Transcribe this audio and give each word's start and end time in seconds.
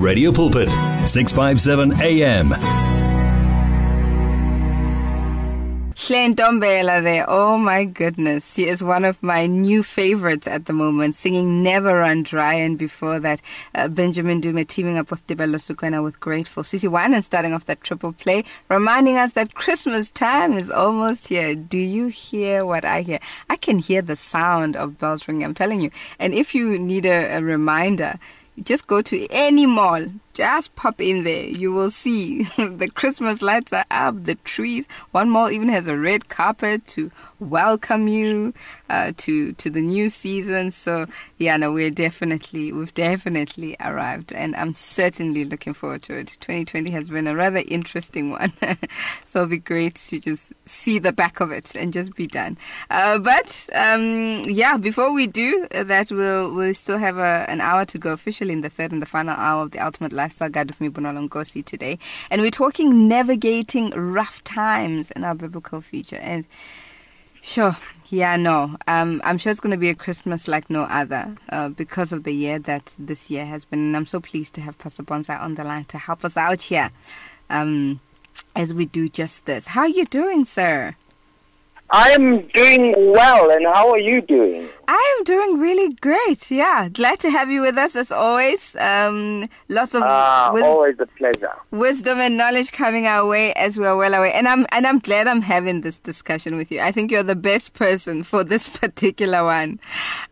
Radio 0.00 0.32
Pulpit, 0.32 0.70
657 1.06 2.00
AM. 2.00 2.54
Dombela 6.10 7.02
there. 7.02 7.24
Oh 7.28 7.56
my 7.56 7.84
goodness. 7.84 8.54
She 8.54 8.66
is 8.66 8.82
one 8.82 9.04
of 9.04 9.22
my 9.22 9.46
new 9.46 9.82
favorites 9.82 10.46
at 10.46 10.64
the 10.64 10.72
moment, 10.72 11.14
singing 11.14 11.62
Never 11.62 11.98
Run 11.98 12.22
Dry. 12.24 12.54
And 12.54 12.78
before 12.78 13.20
that, 13.20 13.40
uh, 13.74 13.88
Benjamin 13.88 14.40
Dube 14.40 14.66
teaming 14.66 14.98
up 14.98 15.10
with 15.10 15.24
Tebelo 15.26 15.56
Sukwena 15.56 16.02
with 16.02 16.18
Grateful. 16.18 16.62
CeCe 16.62 16.88
Winans 16.88 17.14
and 17.14 17.24
starting 17.24 17.52
off 17.52 17.66
that 17.66 17.82
triple 17.82 18.12
play, 18.12 18.42
reminding 18.68 19.18
us 19.18 19.32
that 19.32 19.54
Christmas 19.54 20.10
time 20.10 20.56
is 20.56 20.70
almost 20.70 21.28
here. 21.28 21.54
Do 21.54 21.78
you 21.78 22.08
hear 22.08 22.64
what 22.64 22.84
I 22.84 23.02
hear? 23.02 23.20
I 23.48 23.56
can 23.56 23.78
hear 23.78 24.02
the 24.02 24.16
sound 24.16 24.76
of 24.76 24.98
bells 24.98 25.28
ringing, 25.28 25.44
I'm 25.44 25.54
telling 25.54 25.80
you. 25.80 25.90
And 26.18 26.34
if 26.34 26.54
you 26.54 26.78
need 26.78 27.06
a, 27.06 27.36
a 27.36 27.42
reminder, 27.42 28.18
just 28.62 28.86
go 28.86 29.02
to 29.02 29.26
any 29.30 29.66
mall 29.66 30.06
just 30.40 30.74
pop 30.74 31.00
in 31.00 31.24
there. 31.24 31.44
You 31.44 31.70
will 31.72 31.90
see 31.90 32.44
the 32.56 32.90
Christmas 32.94 33.42
lights 33.42 33.72
are 33.72 33.84
up, 33.90 34.24
the 34.24 34.36
trees. 34.36 34.88
One 35.10 35.28
mall 35.28 35.50
even 35.50 35.68
has 35.68 35.86
a 35.86 35.98
red 35.98 36.28
carpet 36.28 36.86
to 36.88 37.10
welcome 37.40 38.08
you 38.08 38.54
uh, 38.88 39.12
to 39.18 39.52
to 39.52 39.68
the 39.68 39.82
new 39.82 40.08
season. 40.08 40.70
So 40.70 41.06
yeah, 41.36 41.56
no, 41.56 41.72
we're 41.72 41.90
definitely 41.90 42.72
we've 42.72 42.94
definitely 42.94 43.76
arrived, 43.80 44.32
and 44.32 44.54
I'm 44.56 44.72
certainly 44.72 45.44
looking 45.44 45.74
forward 45.74 46.02
to 46.04 46.14
it. 46.14 46.38
2020 46.40 46.90
has 46.90 47.10
been 47.10 47.26
a 47.26 47.34
rather 47.34 47.62
interesting 47.68 48.30
one, 48.30 48.52
so 49.24 49.40
it'll 49.40 49.50
be 49.50 49.58
great 49.58 49.96
to 49.96 50.20
just 50.20 50.52
see 50.64 50.98
the 50.98 51.12
back 51.12 51.40
of 51.40 51.50
it 51.50 51.74
and 51.74 51.92
just 51.92 52.14
be 52.14 52.26
done. 52.26 52.56
Uh, 52.88 53.18
but 53.18 53.68
um, 53.74 54.42
yeah, 54.46 54.76
before 54.76 55.12
we 55.12 55.26
do 55.26 55.66
that, 55.70 56.10
we'll 56.10 56.54
we'll 56.54 56.72
still 56.72 56.98
have 56.98 57.18
a, 57.18 57.44
an 57.48 57.60
hour 57.60 57.84
to 57.84 57.98
go 57.98 58.16
officially 58.40 58.54
in 58.54 58.62
the 58.62 58.70
third 58.70 58.90
and 58.90 59.02
the 59.02 59.06
final 59.06 59.34
hour 59.36 59.64
of 59.64 59.72
the 59.72 59.78
Ultimate 59.78 60.12
Lifestyle 60.12 60.48
Guide 60.48 60.68
with 60.68 60.80
me, 60.80 60.88
Bonolo 60.88 61.28
Nkosi, 61.28 61.62
today. 61.62 61.98
And 62.30 62.40
we're 62.40 62.50
talking 62.50 63.06
navigating 63.06 63.90
rough 63.90 64.42
times 64.44 65.10
in 65.10 65.24
our 65.24 65.34
biblical 65.34 65.82
future. 65.82 66.16
And 66.16 66.48
sure, 67.42 67.76
yeah, 68.08 68.36
no, 68.36 68.76
um, 68.88 69.20
I'm 69.24 69.36
sure 69.36 69.50
it's 69.50 69.60
going 69.60 69.72
to 69.72 69.76
be 69.76 69.90
a 69.90 69.94
Christmas 69.94 70.48
like 70.48 70.70
no 70.70 70.84
other 70.84 71.36
uh, 71.50 71.68
because 71.68 72.12
of 72.14 72.24
the 72.24 72.32
year 72.32 72.58
that 72.60 72.96
this 72.98 73.30
year 73.30 73.44
has 73.44 73.66
been. 73.66 73.80
And 73.80 73.96
I'm 73.96 74.06
so 74.06 74.20
pleased 74.20 74.54
to 74.54 74.62
have 74.62 74.78
Pastor 74.78 75.02
Bonsai 75.02 75.38
on 75.38 75.56
the 75.56 75.64
line 75.64 75.84
to 75.86 75.98
help 75.98 76.24
us 76.24 76.38
out 76.38 76.62
here 76.62 76.90
um, 77.50 78.00
as 78.56 78.72
we 78.72 78.86
do 78.86 79.10
just 79.10 79.44
this. 79.44 79.66
How 79.66 79.82
are 79.82 79.88
you 79.88 80.06
doing, 80.06 80.46
sir? 80.46 80.96
I'm 81.92 82.46
doing 82.54 82.94
well, 83.12 83.50
and 83.50 83.66
how 83.66 83.90
are 83.90 83.98
you 83.98 84.20
doing? 84.20 84.68
I 84.86 85.16
am 85.18 85.24
doing 85.24 85.58
really 85.58 85.92
great. 85.94 86.50
Yeah, 86.50 86.88
glad 86.88 87.18
to 87.20 87.30
have 87.30 87.50
you 87.50 87.62
with 87.62 87.76
us 87.78 87.96
as 87.96 88.12
always. 88.12 88.76
Um, 88.76 89.48
lots 89.68 89.94
of 89.94 90.02
uh, 90.02 90.50
wis- 90.54 90.62
always 90.64 90.96
a 91.00 91.06
pleasure. 91.06 91.50
wisdom 91.72 92.18
and 92.20 92.36
knowledge 92.36 92.70
coming 92.72 93.06
our 93.06 93.26
way 93.26 93.52
as 93.54 93.76
we 93.76 93.86
are 93.86 93.96
well 93.96 94.14
away. 94.14 94.32
And 94.32 94.46
I'm 94.46 94.66
and 94.72 94.86
I'm 94.86 95.00
glad 95.00 95.26
I'm 95.26 95.42
having 95.42 95.80
this 95.80 95.98
discussion 95.98 96.56
with 96.56 96.70
you. 96.70 96.80
I 96.80 96.92
think 96.92 97.10
you're 97.10 97.24
the 97.24 97.36
best 97.36 97.72
person 97.74 98.22
for 98.30 98.44
this 98.44 98.68
particular 98.68 99.44
one. 99.44 99.80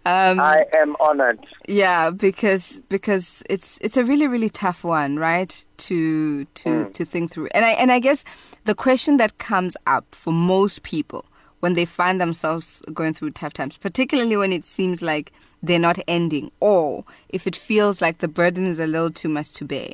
Um, 0.07 0.39
I 0.41 0.65
am 0.77 0.95
honored. 1.01 1.41
yeah, 1.67 2.11
because 2.11 2.81
because 2.89 3.43
it's 3.51 3.79
it's 3.81 3.97
a 3.97 4.05
really 4.05 4.29
really 4.29 4.49
tough 4.51 4.85
one, 4.85 5.17
right? 5.19 5.65
To 5.79 6.45
to 6.45 6.69
Mm. 6.69 6.93
to 6.93 7.05
think 7.05 7.33
through. 7.33 7.49
And 7.53 7.65
I 7.65 7.71
and 7.71 7.91
I 7.91 7.99
guess 7.99 8.25
the 8.65 8.75
question 8.75 9.17
that 9.17 9.39
comes 9.39 9.77
up 9.87 10.05
for 10.15 10.33
most 10.33 10.83
people 10.83 11.25
when 11.61 11.75
they 11.75 11.85
find 11.85 12.21
themselves 12.21 12.83
going 12.93 13.15
through 13.15 13.31
tough 13.31 13.53
times, 13.53 13.77
particularly 13.77 14.37
when 14.37 14.53
it 14.53 14.65
seems 14.65 15.03
like 15.03 15.33
they're 15.63 15.79
not 15.79 15.99
ending, 16.07 16.51
or 16.61 17.05
if 17.29 17.47
it 17.47 17.57
feels 17.57 18.01
like 18.01 18.19
the 18.19 18.29
burden 18.29 18.67
is 18.67 18.79
a 18.79 18.87
little 18.87 19.11
too 19.11 19.29
much 19.29 19.53
to 19.55 19.65
bear, 19.65 19.91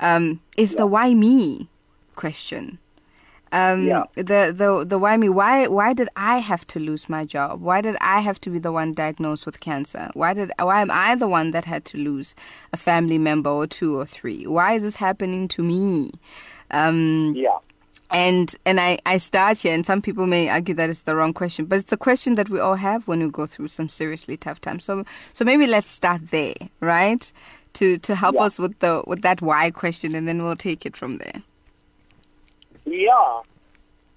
um, 0.00 0.40
is 0.56 0.74
the 0.74 0.86
why 0.86 1.14
me 1.14 1.68
question. 2.14 2.78
Um, 3.52 3.86
Yeah. 3.86 4.04
the 4.14 4.54
the 4.56 4.84
the 4.86 4.98
why 4.98 5.16
me? 5.18 5.28
Why 5.28 5.66
why 5.66 5.92
did 5.92 6.08
I 6.16 6.38
have 6.38 6.66
to 6.68 6.78
lose 6.78 7.08
my 7.10 7.24
job? 7.26 7.60
Why 7.60 7.82
did 7.82 7.96
I 8.00 8.20
have 8.20 8.40
to 8.42 8.50
be 8.50 8.58
the 8.58 8.72
one 8.72 8.92
diagnosed 8.94 9.44
with 9.44 9.60
cancer? 9.60 10.08
Why 10.14 10.32
did 10.32 10.50
why 10.58 10.80
am 10.80 10.90
I 10.90 11.14
the 11.16 11.28
one 11.28 11.50
that 11.50 11.66
had 11.66 11.84
to 11.86 11.98
lose 11.98 12.34
a 12.72 12.78
family 12.78 13.18
member 13.18 13.50
or 13.50 13.66
two 13.66 13.98
or 13.98 14.06
three? 14.06 14.46
Why 14.46 14.72
is 14.72 14.82
this 14.82 14.96
happening 14.96 15.48
to 15.48 15.62
me? 15.62 16.12
Um, 16.70 17.34
Yeah. 17.36 17.58
And 18.12 18.54
and 18.66 18.78
I, 18.78 18.98
I 19.06 19.16
start 19.16 19.58
here, 19.58 19.74
and 19.74 19.84
some 19.84 20.02
people 20.02 20.26
may 20.26 20.48
argue 20.48 20.74
that 20.74 20.90
it's 20.90 21.02
the 21.02 21.16
wrong 21.16 21.32
question, 21.32 21.64
but 21.64 21.78
it's 21.78 21.92
a 21.92 21.96
question 21.96 22.34
that 22.34 22.48
we 22.50 22.60
all 22.60 22.74
have 22.76 23.06
when 23.08 23.22
we 23.22 23.30
go 23.30 23.46
through 23.46 23.68
some 23.68 23.88
seriously 23.88 24.36
tough 24.36 24.60
times. 24.60 24.84
So 24.84 25.04
so 25.32 25.44
maybe 25.44 25.66
let's 25.66 25.88
start 25.88 26.30
there, 26.30 26.54
right? 26.80 27.32
To 27.74 27.98
to 27.98 28.14
help 28.14 28.34
Yeah. 28.34 28.42
us 28.42 28.58
with 28.58 28.78
the 28.80 29.02
with 29.06 29.22
that 29.22 29.40
why 29.42 29.70
question, 29.70 30.14
and 30.14 30.28
then 30.28 30.42
we'll 30.42 30.56
take 30.56 30.84
it 30.86 30.96
from 30.96 31.18
there. 31.18 31.42
Yeah. 32.84 33.40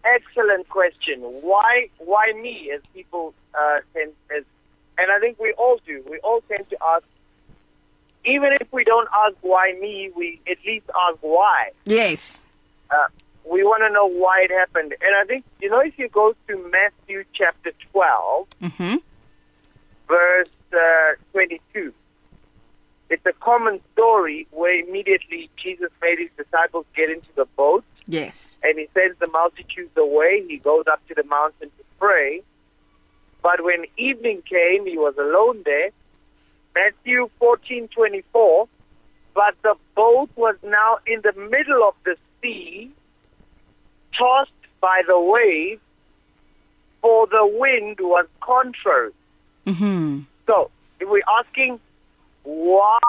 Excellent 0.03 0.67
question. 0.69 1.21
Why 1.21 1.89
why 1.97 2.33
me 2.41 2.71
as 2.75 2.81
people 2.93 3.33
uh 3.53 3.79
tend 3.93 4.13
as 4.35 4.43
and 4.97 5.11
I 5.11 5.19
think 5.19 5.39
we 5.39 5.53
all 5.53 5.79
do. 5.85 6.03
We 6.09 6.19
all 6.19 6.41
tend 6.47 6.69
to 6.69 6.77
ask 6.93 7.03
even 8.25 8.49
if 8.59 8.71
we 8.73 8.83
don't 8.83 9.07
ask 9.25 9.35
why 9.41 9.77
me, 9.79 10.09
we 10.15 10.39
at 10.49 10.57
least 10.65 10.85
ask 11.07 11.17
why. 11.21 11.69
Yes. 11.85 12.41
Uh, 12.89 12.95
we 13.49 13.63
want 13.63 13.83
to 13.87 13.93
know 13.93 14.07
why 14.07 14.41
it 14.43 14.51
happened. 14.51 14.93
And 15.01 15.15
I 15.15 15.23
think, 15.25 15.45
you 15.61 15.69
know, 15.69 15.79
if 15.79 15.97
you 15.97 16.09
go 16.09 16.33
to 16.47 16.71
Matthew 16.71 17.23
chapter 17.33 17.71
12, 17.91 18.47
Mm-hmm. 18.63 18.95
verse 20.07 20.47
uh, 20.73 21.13
22. 21.31 21.93
It's 23.09 23.25
a 23.25 23.33
common 23.33 23.79
story 23.93 24.47
where 24.51 24.79
immediately 24.79 25.49
Jesus 25.61 25.89
made 26.01 26.17
his 26.19 26.29
disciples 26.37 26.85
get 26.95 27.09
into 27.09 27.27
the 27.35 27.45
boat 27.55 27.83
Yes. 28.07 28.55
and 28.63 28.77
he 28.79 28.87
sends 28.93 29.17
the 29.19 29.27
multitudes 29.27 29.95
away. 29.95 30.43
He 30.47 30.57
goes 30.57 30.85
up 30.91 31.05
to 31.07 31.13
the 31.15 31.23
mountain 31.23 31.69
to 31.77 31.83
pray. 31.99 32.41
But 33.43 33.63
when 33.63 33.85
evening 33.97 34.41
came, 34.49 34.85
he 34.87 34.97
was 34.97 35.13
alone 35.19 35.61
there. 35.65 35.91
Matthew 36.73 37.29
14:24. 37.39 38.67
But 39.35 39.55
the 39.63 39.75
boat 39.95 40.29
was 40.35 40.55
now 40.63 40.97
in 41.05 41.21
the 41.21 41.33
middle 41.33 41.83
of 41.87 41.93
the 42.05 42.15
sea, 42.41 42.91
tossed 44.17 44.51
by 44.81 45.01
the 45.07 45.19
waves, 45.19 45.81
for 47.01 47.27
the 47.27 47.45
wind 47.45 47.97
was 47.99 48.25
contrary. 48.41 49.11
Mm-hmm. 49.65 50.21
So, 50.47 50.69
if 50.99 51.07
we're 51.09 51.21
asking, 51.39 51.79
why 52.43 52.99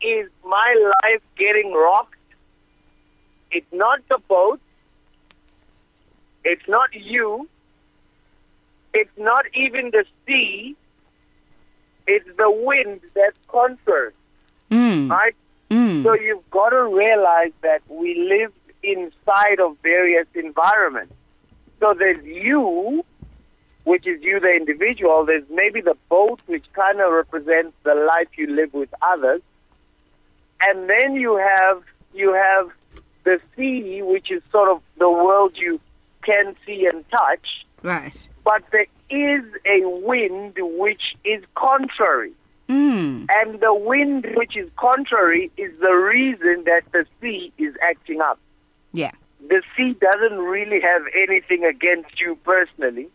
is 0.00 0.28
my 0.44 0.92
life 1.04 1.22
getting 1.36 1.72
rocked? 1.72 2.14
It's 3.50 3.66
not 3.72 4.00
the 4.08 4.18
boat. 4.28 4.60
It's 6.44 6.66
not 6.68 6.90
you. 6.94 7.48
It's 8.94 9.10
not 9.18 9.44
even 9.54 9.90
the 9.90 10.04
sea. 10.26 10.74
It's 12.06 12.26
the 12.38 12.50
wind 12.50 13.00
that's 13.14 13.36
contrary, 13.48 14.12
Mm. 14.70 15.10
right? 15.10 15.34
Mm. 15.70 16.02
So 16.02 16.14
you've 16.14 16.48
got 16.50 16.70
to 16.70 16.82
realize 16.84 17.52
that 17.62 17.82
we 17.88 18.14
live 18.18 18.52
inside 18.82 19.60
of 19.60 19.76
various 19.82 20.26
environments. 20.34 21.14
So 21.80 21.94
there's 21.98 22.24
you, 22.24 23.04
which 23.84 24.06
is 24.06 24.20
you, 24.22 24.40
the 24.40 24.54
individual. 24.54 25.24
There's 25.24 25.44
maybe 25.50 25.80
the 25.80 25.96
boat, 26.08 26.40
which 26.46 26.64
kind 26.74 27.00
of 27.00 27.12
represents 27.12 27.74
the 27.84 27.94
life 27.94 28.28
you 28.36 28.54
live 28.54 28.74
with 28.74 28.92
others, 29.02 29.42
and 30.60 30.88
then 30.88 31.14
you 31.14 31.36
have 31.36 31.82
you 32.12 32.34
have 32.34 32.70
the 33.24 33.40
sea, 33.56 34.02
which 34.02 34.30
is 34.30 34.42
sort 34.50 34.68
of 34.68 34.82
the 34.98 35.08
world 35.08 35.52
you 35.56 35.80
can 36.22 36.54
see 36.66 36.86
and 36.86 37.04
touch. 37.10 37.64
Right. 37.82 38.28
But 38.44 38.64
there 38.72 38.86
is 39.10 39.44
a 39.66 39.88
wind 40.00 40.56
which 40.58 41.02
is 41.24 41.42
contrary. 41.54 42.32
Mm. 42.68 43.26
And 43.30 43.60
the 43.60 43.74
wind 43.74 44.26
which 44.36 44.56
is 44.56 44.70
contrary 44.76 45.50
is 45.56 45.72
the 45.80 45.92
reason 45.92 46.64
that 46.64 46.82
the 46.92 47.04
sea 47.20 47.52
is 47.58 47.74
acting 47.82 48.20
up. 48.20 48.38
Yeah. 48.92 49.12
The 49.48 49.62
sea 49.76 49.94
doesn't 50.00 50.38
really 50.38 50.80
have 50.80 51.02
anything 51.28 51.64
against 51.64 52.20
you 52.20 52.36
personally. 52.44 53.08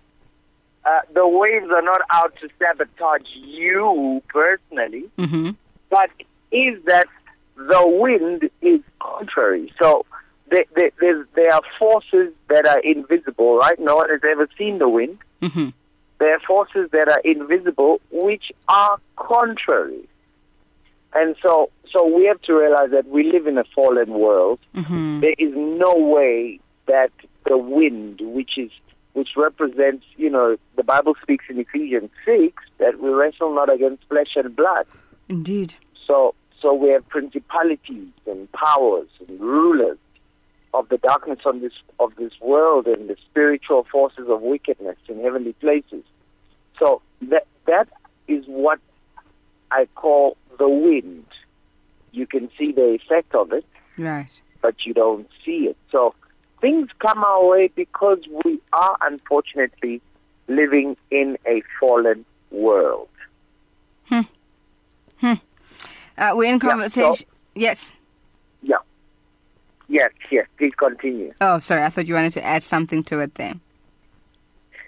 Uh, 0.83 0.99
the 1.13 1.27
waves 1.27 1.67
are 1.71 1.81
not 1.81 2.01
out 2.13 2.33
to 2.41 2.49
sabotage 2.59 3.27
you 3.35 4.21
personally, 4.27 5.05
Mm-hmm. 5.17 5.51
but 5.89 6.09
is 6.51 6.83
that 6.85 7.07
the 7.57 7.83
wind 7.87 8.49
is 8.61 8.81
contrary. 8.99 9.73
So 9.81 10.05
there, 10.51 10.65
there, 10.75 11.27
there 11.35 11.53
are 11.53 11.61
forces 11.79 12.33
that 12.49 12.65
are 12.67 12.79
invisible, 12.79 13.57
right? 13.57 13.79
No 13.79 13.95
one 13.95 14.09
has 14.09 14.21
ever 14.29 14.47
seen 14.57 14.77
the 14.77 14.89
wind. 14.89 15.17
Mm-hmm. 15.41 15.69
There 16.19 16.35
are 16.35 16.39
forces 16.41 16.89
that 16.91 17.07
are 17.09 17.19
invisible 17.25 17.99
which 18.11 18.51
are 18.67 18.99
contrary. 19.15 20.07
And 21.15 21.35
so, 21.41 21.71
so 21.91 22.05
we 22.05 22.25
have 22.25 22.41
to 22.43 22.53
realize 22.53 22.91
that 22.91 23.07
we 23.07 23.31
live 23.31 23.47
in 23.47 23.57
a 23.57 23.63
fallen 23.73 24.11
world. 24.11 24.59
Mm-hmm. 24.75 25.21
There 25.21 25.35
is 25.37 25.53
no 25.55 25.95
way 25.95 26.59
that 26.87 27.11
the 27.45 27.57
wind, 27.57 28.19
which 28.21 28.57
is 28.57 28.69
which 29.13 29.29
represents, 29.37 30.05
you 30.17 30.29
know, 30.29 30.57
the 30.75 30.83
Bible 30.83 31.15
speaks 31.21 31.45
in 31.49 31.57
Ephesians 31.57 32.09
six 32.25 32.61
that 32.79 32.99
we 32.99 33.09
wrestle 33.09 33.55
not 33.55 33.73
against 33.73 34.03
flesh 34.09 34.35
and 34.35 34.53
blood. 34.53 34.85
Indeed. 35.29 35.73
So, 36.05 36.35
so 36.61 36.73
we 36.73 36.89
have 36.89 37.07
principalities 37.07 38.09
and 38.27 38.51
powers 38.51 39.07
and 39.25 39.39
rulers 39.39 39.97
of 40.73 40.89
the 40.89 40.97
darkness 40.97 41.39
on 41.45 41.61
this 41.61 41.71
of 41.97 42.13
this 42.17 42.33
world 42.41 42.87
and 42.87 43.09
the 43.09 43.15
spiritual 43.29 43.85
forces 43.89 44.27
of 44.27 44.41
wickedness 44.41 44.97
in 45.07 45.21
heavenly 45.21 45.53
places. 45.53 46.03
So 46.77 47.01
that 47.21 47.47
that 47.67 47.87
is 48.27 48.43
what 48.47 48.79
I 49.71 49.87
call 49.95 50.37
the 50.57 50.69
wind. 50.69 51.25
You 52.11 52.25
can 52.27 52.49
see 52.57 52.71
the 52.71 52.91
effect 52.93 53.35
of 53.35 53.51
it, 53.51 53.65
Right. 53.97 54.39
but 54.61 54.85
you 54.85 54.93
don't 54.93 55.27
see 55.45 55.67
it. 55.67 55.77
So 55.91 56.15
things 56.61 56.89
come 56.99 57.23
our 57.23 57.45
way 57.45 57.69
because 57.75 58.19
we 58.45 58.61
are 58.73 58.95
unfortunately 59.01 60.01
living 60.47 60.95
in 61.11 61.37
a 61.45 61.61
fallen 61.79 62.23
world. 62.51 63.09
Uh, 66.17 66.31
we're 66.33 66.45
in 66.53 66.59
so- 66.61 66.67
conversation. 66.69 67.27
yes. 67.55 67.91
Yeah. 68.61 68.77
Yes, 69.89 70.11
yes, 70.31 70.47
please 70.57 70.73
continue. 70.77 71.33
Oh, 71.41 71.59
sorry. 71.59 71.83
I 71.83 71.89
thought 71.89 72.07
you 72.07 72.13
wanted 72.13 72.31
to 72.33 72.43
add 72.45 72.63
something 72.63 73.03
to 73.05 73.19
it 73.19 73.35
there. 73.35 73.55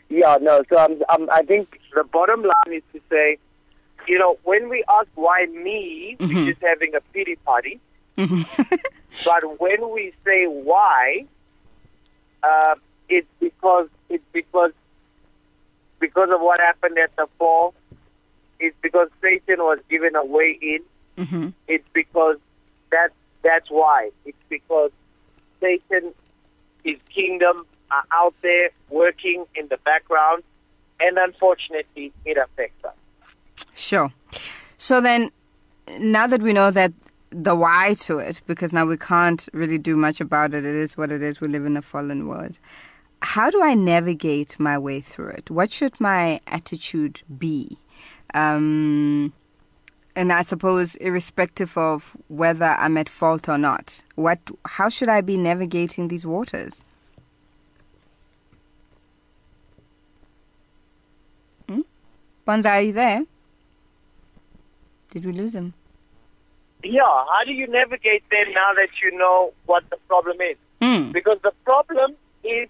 Yeah, 0.10 0.38
no. 0.42 0.64
So 0.70 0.78
I 0.78 1.42
think 1.44 1.80
the 1.94 2.04
bottom 2.06 2.42
line 2.44 2.78
is 2.78 2.84
to 2.94 3.02
say, 3.10 3.38
you 4.08 4.18
know, 4.18 4.38
when 4.44 4.70
we 4.70 4.84
ask 4.90 5.08
why 5.16 5.46
me, 5.46 6.16
we're 6.20 6.46
just 6.46 6.62
having 6.62 6.96
a 6.96 7.02
pity 7.14 7.36
party. 7.38 7.80
but 8.16 9.60
when 9.60 9.90
we 9.92 10.14
say 10.26 10.46
why, 10.46 11.26
uh, 12.44 12.76
it's 13.10 13.28
because 13.40 13.88
it's 14.10 14.24
because 14.34 14.72
because 16.00 16.30
of 16.32 16.42
what 16.42 16.60
happened 16.60 16.98
at 16.98 17.16
the 17.16 17.28
fall. 17.38 17.74
It's 18.60 18.76
because 18.82 19.10
Satan 19.22 19.60
was 19.60 19.80
given 19.90 20.16
a 20.16 20.26
way 20.26 20.58
in. 20.62 20.80
Mm-hmm. 21.18 21.50
It's 21.68 21.88
because 21.94 22.38
that 22.92 23.10
that's 23.44 23.70
why. 23.70 24.12
It's 24.26 24.38
because 24.50 24.92
Satan, 25.60 26.14
his 26.84 26.98
kingdom 27.14 27.66
are 27.92 28.04
out 28.12 28.34
there 28.42 28.70
working 28.90 29.46
in 29.56 29.68
the 29.68 29.78
background, 29.78 30.44
and 31.00 31.18
unfortunately, 31.18 32.14
it 32.26 32.38
affects 32.38 32.84
us. 32.84 32.96
Sure. 33.78 34.12
So 34.78 35.00
then, 35.00 35.30
now 36.00 36.26
that 36.28 36.42
we 36.42 36.52
know 36.52 36.72
that 36.72 36.92
the 37.30 37.56
why 37.56 37.94
to 38.00 38.18
it, 38.18 38.42
because 38.48 38.74
now 38.74 38.86
we 38.86 38.98
can't 38.98 39.48
really 39.54 39.78
do 39.78 39.96
much 39.96 40.20
about 40.20 40.54
it, 40.54 40.66
it 40.66 40.76
is 40.76 40.98
what 40.98 41.12
it 41.12 41.22
is. 41.22 41.40
We 41.40 41.48
live 41.48 41.66
in 41.66 41.78
a 41.78 41.82
fallen 41.82 42.28
world. 42.28 42.60
How 43.22 43.52
do 43.52 43.62
I 43.62 43.76
navigate 43.76 44.60
my 44.60 44.78
way 44.78 45.00
through 45.00 45.30
it? 45.30 45.52
What 45.52 45.72
should 45.72 46.00
my 46.02 46.42
attitude 46.48 47.22
be? 47.38 47.78
Um, 48.34 49.34
and 50.16 50.34
I 50.34 50.42
suppose, 50.42 50.96
irrespective 50.96 51.78
of 51.78 52.18
whether 52.30 52.66
I'm 52.66 52.98
at 52.98 53.10
fault 53.10 53.48
or 53.48 53.60
not, 53.60 54.04
what? 54.16 54.40
How 54.66 54.90
should 54.90 55.10
I 55.10 55.22
be 55.22 55.38
navigating 55.38 56.08
these 56.08 56.26
waters? 56.26 56.84
Hmm? 61.70 61.82
Bonza, 62.46 62.70
are 62.70 62.82
you 62.82 62.94
there? 62.94 63.24
Did 65.18 65.26
we 65.26 65.32
lose 65.32 65.56
him? 65.56 65.74
Yeah, 66.84 67.02
how 67.02 67.44
do 67.44 67.52
you 67.52 67.66
navigate 67.66 68.24
then 68.30 68.54
now 68.54 68.72
that 68.76 68.90
you 69.04 69.18
know 69.18 69.52
what 69.66 69.84
the 69.90 69.98
problem 70.08 70.38
is? 70.42 70.58
Hmm. 70.80 71.12
Because 71.12 71.40
the 71.42 71.54
problem 71.66 72.12
is 72.44 72.70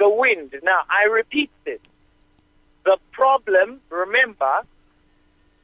the 0.00 0.08
wind. 0.08 0.56
Now, 0.64 0.80
I 0.90 1.04
repeat 1.04 1.50
this. 1.64 1.78
The 2.84 2.98
problem, 3.12 3.80
remember, 3.90 4.62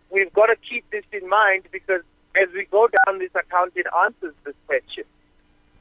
we've 0.08 0.32
got 0.32 0.46
to 0.46 0.56
keep 0.70 0.88
this 0.92 1.02
in 1.10 1.28
mind 1.28 1.64
because 1.72 2.02
as 2.40 2.48
we 2.54 2.68
go 2.70 2.86
down 2.86 3.18
this 3.18 3.34
account, 3.34 3.72
it 3.74 3.86
answers 4.04 4.34
this 4.44 4.54
question. 4.68 5.02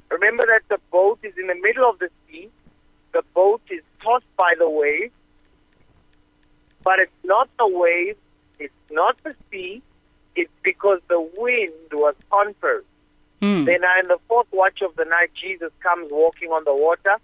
Remember 0.10 0.48
that 0.48 0.64
the 0.68 0.82
boat 0.92 1.20
is 1.22 1.34
in 1.38 1.46
the 1.46 1.60
middle 1.62 1.88
of 1.88 2.00
the 2.00 2.10
sea. 2.28 2.50
The 3.12 3.22
boat 3.36 3.62
is 3.70 3.84
tossed 4.02 4.36
by 4.36 4.56
the 4.58 4.68
waves, 4.68 5.14
but 6.84 6.98
it's 6.98 7.12
not 7.24 7.50
the 7.60 7.68
waves, 7.68 8.18
it's 8.58 8.74
not 8.90 9.16
the 9.24 9.36
sea, 9.52 9.84
it's 10.36 10.52
because 10.64 11.00
the 11.10 11.20
wind 11.38 11.74
was 11.92 12.16
contrary. 12.32 12.84
Hmm. 13.42 13.66
Then 13.66 13.84
uh, 13.84 14.00
in 14.02 14.08
the 14.08 14.18
fourth 14.28 14.48
watch 14.52 14.82
of 14.82 14.96
the 14.96 15.06
night, 15.06 15.32
Jesus 15.40 15.72
comes 15.82 16.10
walking 16.12 16.50
on 16.50 16.64
the 16.64 16.74
water. 16.74 17.18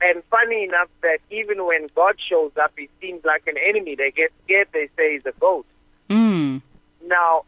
And 0.00 0.22
funny 0.30 0.64
enough 0.64 0.88
that 1.02 1.18
even 1.30 1.66
when 1.66 1.88
God 1.94 2.14
shows 2.18 2.52
up, 2.62 2.72
he 2.76 2.88
seems 3.00 3.24
like 3.24 3.46
an 3.46 3.56
enemy. 3.58 3.96
They 3.96 4.12
get 4.12 4.32
scared. 4.44 4.68
They 4.72 4.88
say 4.96 5.14
he's 5.14 5.26
a 5.26 5.38
ghost. 5.38 5.66
Hmm. 6.08 6.58
Now, 7.04 7.42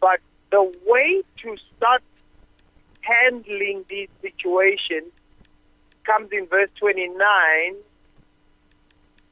but 0.00 0.20
the 0.50 0.62
way 0.86 1.22
to 1.42 1.56
start 1.76 2.02
handling 3.02 3.84
these 3.88 4.08
situations 4.22 5.12
comes 6.04 6.30
in 6.32 6.46
verse 6.46 6.70
29, 6.78 7.14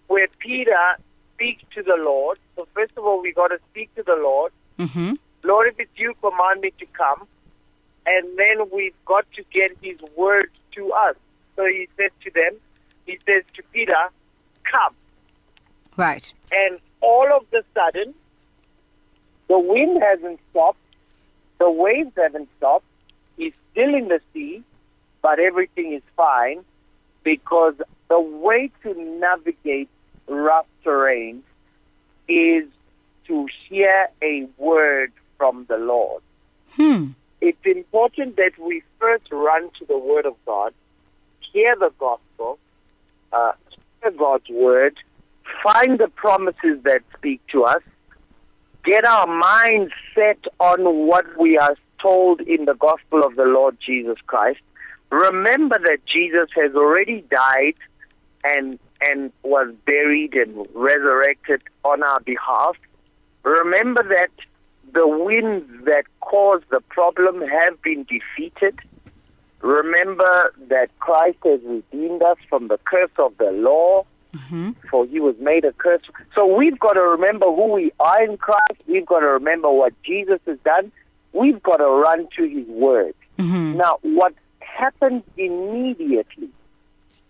where 0.09 0.29
Peter 0.38 0.97
speaks 1.35 1.62
to 1.75 1.82
the 1.82 1.97
Lord. 1.99 2.38
So 2.56 2.67
first 2.75 2.93
of 2.97 3.05
all, 3.05 3.20
we 3.20 3.32
got 3.32 3.49
to 3.49 3.59
speak 3.70 3.94
to 3.97 4.03
the 4.03 4.17
Lord. 4.17 4.53
Mm-hmm. 4.82 5.14
Lord, 5.44 5.69
if 5.69 5.81
it's 5.81 5.90
you, 5.96 6.14
command 6.20 6.61
me 6.61 6.73
to 6.79 6.87
come. 6.87 7.26
And 8.06 8.37
then 8.37 8.69
we've 8.73 8.94
got 9.05 9.25
to 9.37 9.44
get 9.52 9.76
his 9.81 9.99
word 10.17 10.50
to 10.73 10.93
us. 10.93 11.17
So 11.56 11.64
he 11.67 11.88
said 11.96 12.11
to 12.25 12.31
them, 12.31 12.58
he 13.06 13.19
says 13.26 13.44
to 13.55 13.62
Peter, 13.73 14.11
come. 14.70 14.94
Right. 15.96 16.32
And 16.50 16.79
all 17.00 17.29
of 17.32 17.44
the 17.50 17.62
sudden, 17.75 18.14
the 19.49 19.58
wind 19.58 20.02
hasn't 20.02 20.40
stopped, 20.50 20.79
the 21.58 21.70
waves 21.70 22.12
haven't 22.17 22.49
stopped, 22.58 22.87
he's 23.37 23.52
still 23.70 23.94
in 23.94 24.08
the 24.08 24.20
sea, 24.32 24.62
but 25.20 25.38
everything 25.38 25.93
is 25.93 26.02
fine 26.17 26.64
because 27.23 27.75
the 28.08 28.20
way 28.20 28.70
to 28.82 28.94
navigate 29.20 29.88
rough 30.26 30.67
terrain 30.82 31.43
is 32.28 32.64
to 33.26 33.46
hear 33.69 34.08
a 34.22 34.46
word 34.58 35.12
from 35.36 35.66
the 35.69 35.76
Lord. 35.76 36.22
Hmm. 36.72 37.08
It's 37.40 37.64
important 37.64 38.36
that 38.36 38.52
we 38.58 38.82
first 39.00 39.24
run 39.32 39.70
to 39.78 39.84
the 39.86 39.98
Word 39.98 40.26
of 40.26 40.36
God, 40.46 40.72
hear 41.52 41.74
the 41.76 41.90
gospel, 41.98 42.58
uh, 43.32 43.52
hear 44.00 44.12
God's 44.12 44.48
Word, 44.48 44.96
find 45.62 45.98
the 45.98 46.08
promises 46.08 46.82
that 46.84 47.02
speak 47.16 47.40
to 47.48 47.64
us, 47.64 47.82
get 48.84 49.04
our 49.04 49.26
minds 49.26 49.92
set 50.14 50.38
on 50.60 51.06
what 51.06 51.26
we 51.38 51.58
are 51.58 51.76
told 52.00 52.40
in 52.42 52.64
the 52.64 52.75
gospel 52.75 53.25
of 53.25 53.36
the 53.36 53.44
Lord 53.44 53.76
Jesus 53.84 54.18
Christ. 54.26 54.60
Remember 55.11 55.78
that 55.78 55.99
Jesus 56.06 56.49
has 56.54 56.75
already 56.75 57.25
died 57.30 57.75
and 58.44 58.78
and 59.04 59.32
was 59.42 59.75
buried 59.85 60.35
and 60.35 60.66
resurrected 60.75 61.61
on 61.85 62.02
our 62.02 62.20
behalf. 62.20 62.76
Remember 63.44 64.02
that 64.02 64.30
the 64.92 65.06
winds 65.06 65.66
that 65.84 66.04
caused 66.20 66.64
the 66.70 66.80
problem 66.88 67.40
have 67.40 67.80
been 67.82 68.04
defeated. 68.04 68.78
Remember 69.61 70.52
that 70.68 70.88
Christ 70.99 71.38
has 71.44 71.61
redeemed 71.64 72.22
us 72.22 72.37
from 72.49 72.68
the 72.68 72.78
curse 72.84 73.11
of 73.18 73.37
the 73.38 73.50
law, 73.52 74.04
mm-hmm. 74.34 74.72
for 74.90 75.06
he 75.06 75.20
was 75.20 75.37
made 75.40 75.64
a 75.64 75.72
curse. 75.72 76.02
So 76.34 76.46
we've 76.46 76.78
got 76.78 76.94
to 76.94 77.00
remember 77.00 77.46
who 77.46 77.72
we 77.72 77.92
are 78.00 78.22
in 78.22 78.37
Christ. 78.37 78.82
We've 78.87 79.06
got 79.06 79.20
to 79.20 79.28
remember 79.28 79.70
what 79.70 79.94
Jesus 80.02 80.40
has 80.46 80.58
done. 80.64 80.92
We've 81.32 81.62
got 81.62 81.76
to 81.76 81.87
run 81.87 82.28
to 82.37 82.49
his 82.49 82.66
word. 82.66 83.14
Mm-hmm. 83.38 83.78
Now, 83.78 83.99
what 84.02 84.34
happens 84.61 85.22
immediately 85.37 86.50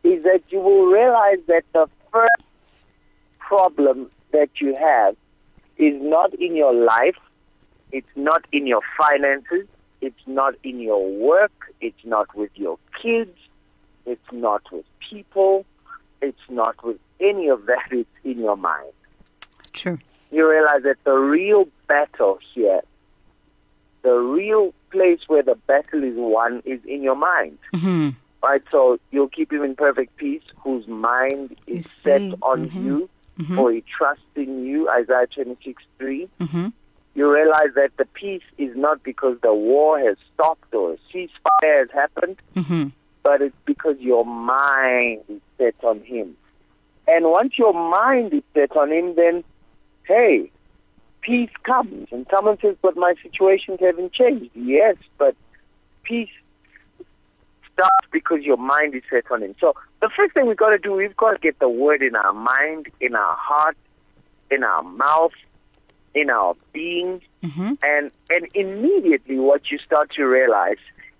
is 0.03 0.25
that 0.25 0.41
you 0.49 0.59
will 0.59 0.87
realize 0.87 1.39
that 1.47 1.65
the 1.73 1.87
first 2.11 2.43
problem 3.39 4.11
that 4.33 4.49
you 4.61 4.75
have 4.75 5.17
is 5.79 6.01
not 6.01 6.35
in 6.35 6.55
your 6.57 6.75
life, 6.75 7.17
it's 7.91 8.15
not 8.17 8.45
in 8.53 8.67
your 8.67 8.81
finances, 8.97 9.67
it's 10.01 10.27
not 10.27 10.55
in 10.65 10.81
your 10.81 11.07
work, 11.13 11.53
it's 11.81 12.05
not 12.05 12.35
with 12.35 12.51
your 12.55 12.79
kids, 13.01 13.37
it's 14.07 14.33
not 14.33 14.63
with 14.73 14.85
people, 15.11 15.65
it's 16.21 16.41
not 16.49 16.83
with 16.85 16.99
any 17.21 17.49
of 17.49 17.67
that, 17.67 17.85
it's 17.91 18.09
in 18.25 18.39
your 18.39 18.57
mind. 18.57 18.93
True. 19.73 19.99
You 20.31 20.49
realize 20.51 20.83
that 20.85 20.97
the 21.05 21.13
real 21.13 21.69
battle 21.89 22.39
here, 22.55 22.81
the 24.03 24.15
real 24.15 24.73
place 24.91 25.21
where 25.29 25.43
the 25.43 25.55
battle 25.67 26.03
is 26.03 26.15
won 26.17 26.63
is 26.65 26.81
in 26.87 27.03
your 27.03 27.17
mind. 27.17 27.59
Mm-hmm. 27.75 28.11
Right, 28.43 28.63
so 28.73 28.99
you'll 29.13 29.29
keep 29.29 29.53
him 29.53 29.63
in 29.63 29.77
perfect 29.77 30.17
peace, 30.17 30.43
whose 30.65 30.87
mind 30.89 31.57
is 31.69 31.89
set 31.89 32.21
on 32.43 32.69
Mhm. 32.69 32.85
you, 32.85 33.09
Mhm. 33.41 33.57
for 33.57 33.73
he 33.73 33.83
trusts 33.97 34.23
in 34.37 34.65
you, 34.67 34.89
Isaiah 34.91 35.27
26 35.35 35.83
3. 35.99 36.29
Mm-hmm. 36.41 36.67
You 37.15 37.33
realize 37.33 37.75
that 37.75 37.91
the 37.99 38.05
peace 38.07 38.43
is 38.59 38.75
not 38.77 39.03
because 39.03 39.37
the 39.43 39.53
war 39.55 39.99
has 39.99 40.17
stopped 40.35 40.73
or 40.75 40.93
a 40.93 40.97
ceasefire 41.13 41.81
has 41.81 41.91
happened, 41.93 42.37
Mm-hmm. 42.57 42.89
but 43.23 43.43
it's 43.43 43.57
because 43.67 43.99
your 44.01 44.25
mind 44.25 45.21
is 45.29 45.41
set 45.59 45.75
on 45.83 46.01
him. 46.01 46.37
And 47.09 47.27
once 47.27 47.59
your 47.59 47.75
mind 47.75 48.33
is 48.33 48.43
set 48.55 48.77
on 48.77 48.91
him, 48.93 49.15
then, 49.17 49.45
hey, 50.05 50.51
peace 51.21 51.51
comes. 51.65 52.09
And 52.13 52.27
someone 52.31 52.59
says, 52.61 52.77
but 52.83 52.97
my 52.97 53.15
situations 53.23 53.79
haven't 53.81 54.13
changed. 54.13 54.51
Yes, 54.55 54.97
but 55.19 55.35
peace 56.05 56.31
starts 57.75 58.07
because 58.13 58.43
your 58.43 58.57
mind 58.57 58.95
is 58.95 59.03
set 59.11 59.25
on 59.31 59.43
Him. 59.43 59.55
So 59.61 59.75
the 60.03 60.11
first 60.15 60.35
thing 60.35 60.47
we've 60.47 60.57
got 60.57 60.71
to 60.71 60.79
do, 60.79 60.93
we've 60.93 61.17
got 61.17 61.31
to 61.33 61.39
get 61.39 61.59
the 61.61 61.69
word 61.69 62.03
in 62.03 62.15
our 62.17 62.33
mind, 62.35 62.89
in 63.01 63.15
our 63.15 63.37
heart, 63.37 63.77
in 64.51 64.63
our 64.65 64.83
mouth, 64.83 65.33
in 66.15 66.29
our 66.29 66.55
being, 66.73 67.23
Mm-hmm. 67.43 67.73
and 67.83 68.11
and 68.31 68.47
immediately 68.55 69.37
what 69.39 69.69
you 69.71 69.79
start 69.79 70.11
to 70.15 70.25
realize 70.25 70.77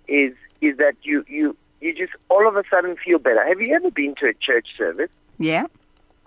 is 0.07 0.35
is 0.61 0.77
that 0.77 0.95
you 1.03 1.25
you 1.27 1.57
you 1.81 1.93
just 1.93 2.13
all 2.29 2.47
of 2.47 2.55
a 2.57 2.63
sudden 2.71 2.95
feel 3.05 3.19
better. 3.19 3.45
Have 3.45 3.61
you 3.61 3.75
ever 3.75 3.91
been 3.91 4.15
to 4.21 4.27
a 4.29 4.35
church 4.35 4.69
service 4.79 5.11
Yeah. 5.39 5.67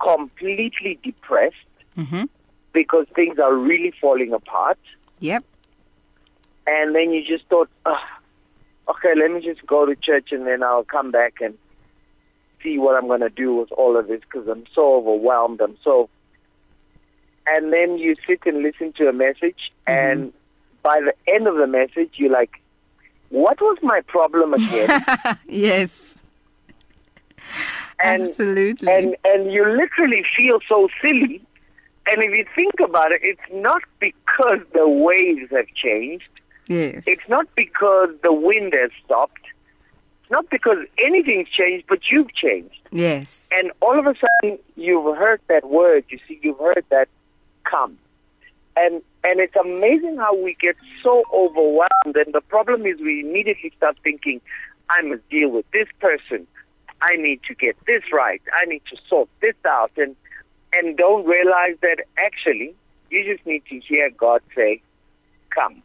completely 0.02 0.98
depressed 1.02 1.56
Mm-hmm. 1.96 2.24
because 2.74 3.06
things 3.14 3.38
are 3.38 3.54
really 3.54 3.92
falling 4.02 4.34
apart, 4.34 4.78
Yep. 5.20 5.44
and 6.66 6.94
then 6.94 7.10
you 7.10 7.24
just 7.24 7.46
thought, 7.48 7.70
"Ugh, 7.86 7.96
okay, 8.88 9.14
let 9.16 9.30
me 9.30 9.40
just 9.40 9.66
go 9.66 9.86
to 9.86 9.96
church 9.96 10.28
and 10.30 10.46
then 10.46 10.62
I'll 10.62 10.84
come 10.84 11.10
back 11.10 11.34
and 11.40 11.56
see 12.62 12.78
what 12.78 12.96
I'm 12.96 13.06
going 13.06 13.20
to 13.20 13.30
do 13.30 13.54
with 13.54 13.70
all 13.72 13.96
of 13.96 14.08
this 14.08 14.20
because 14.20 14.48
I'm 14.48 14.64
so 14.74 14.96
overwhelmed. 14.96 15.60
I'm 15.60 15.76
so. 15.82 16.08
And 17.48 17.72
then 17.72 17.98
you 17.98 18.16
sit 18.26 18.40
and 18.46 18.62
listen 18.62 18.92
to 18.94 19.08
a 19.08 19.12
message, 19.12 19.70
mm-hmm. 19.86 19.92
and 19.92 20.32
by 20.82 21.00
the 21.00 21.14
end 21.32 21.46
of 21.46 21.56
the 21.56 21.66
message, 21.66 22.10
you're 22.16 22.30
like, 22.30 22.60
what 23.28 23.60
was 23.60 23.78
my 23.82 24.00
problem 24.06 24.54
again? 24.54 25.04
yes. 25.48 26.14
And- 28.02 28.22
Absolutely. 28.22 28.92
and 28.92 29.16
and 29.24 29.52
you 29.52 29.64
literally 29.64 30.24
feel 30.36 30.58
so 30.68 30.88
silly. 31.02 31.42
And 32.08 32.22
if 32.22 32.30
you 32.30 32.46
think 32.54 32.74
about 32.84 33.10
it, 33.10 33.20
it's 33.22 33.40
not 33.52 33.82
because 33.98 34.60
the 34.74 34.88
waves 34.88 35.50
have 35.50 35.66
changed. 35.74 36.28
yes. 36.68 37.02
It's 37.06 37.28
not 37.28 37.46
because 37.56 38.10
the 38.22 38.32
wind 38.32 38.74
has 38.74 38.90
stopped. 39.04 39.40
Not 40.30 40.48
because 40.50 40.78
anything's 40.98 41.48
changed, 41.48 41.86
but 41.88 42.00
you've 42.10 42.34
changed. 42.34 42.80
yes. 42.90 43.48
And 43.52 43.70
all 43.80 43.98
of 43.98 44.06
a 44.06 44.14
sudden, 44.14 44.58
you've 44.74 45.16
heard 45.16 45.40
that 45.48 45.64
word. 45.68 46.04
You 46.08 46.18
see, 46.26 46.40
you've 46.42 46.58
heard 46.58 46.84
that 46.90 47.08
come. 47.64 47.98
And 48.76 49.02
and 49.24 49.40
it's 49.40 49.56
amazing 49.56 50.16
how 50.18 50.36
we 50.36 50.56
get 50.60 50.76
so 51.02 51.22
overwhelmed. 51.32 52.16
And 52.16 52.32
the 52.32 52.40
problem 52.40 52.86
is, 52.86 52.98
we 53.00 53.20
immediately 53.20 53.72
start 53.76 53.96
thinking, 54.02 54.40
I 54.90 55.02
must 55.02 55.28
deal 55.30 55.48
with 55.50 55.68
this 55.72 55.88
person. 56.00 56.46
I 57.02 57.16
need 57.16 57.40
to 57.48 57.54
get 57.54 57.76
this 57.86 58.02
right. 58.12 58.42
I 58.60 58.66
need 58.66 58.82
to 58.90 58.96
sort 59.08 59.28
this 59.40 59.56
out. 59.64 59.92
And 59.96 60.16
and 60.72 60.96
don't 60.96 61.24
realize 61.26 61.76
that 61.82 61.98
actually, 62.18 62.74
you 63.10 63.24
just 63.34 63.46
need 63.46 63.62
to 63.70 63.78
hear 63.80 64.10
God 64.10 64.42
say, 64.54 64.82
come. 65.50 65.82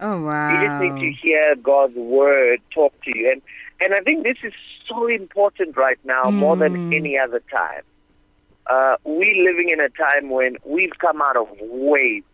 Oh 0.00 0.20
wow. 0.22 0.48
You 0.48 0.68
just 0.68 0.80
need 0.80 0.96
to 1.00 1.12
hear 1.22 1.54
God's 1.56 1.94
word 1.96 2.60
talk 2.74 2.92
to 3.04 3.10
you. 3.18 3.30
And 3.32 3.42
and 3.80 3.94
I 3.94 4.00
think 4.00 4.24
this 4.24 4.38
is 4.42 4.52
so 4.88 5.06
important 5.06 5.76
right 5.76 5.98
now 6.04 6.30
more 6.30 6.56
than 6.56 6.74
Mm. 6.76 6.96
any 6.96 7.18
other 7.18 7.40
time. 7.50 7.82
Uh, 8.66 8.96
we 9.04 9.42
living 9.48 9.68
in 9.70 9.80
a 9.80 9.88
time 9.88 10.30
when 10.30 10.56
we've 10.64 10.96
come 10.98 11.20
out 11.22 11.36
of 11.36 11.48
waves 11.60 12.26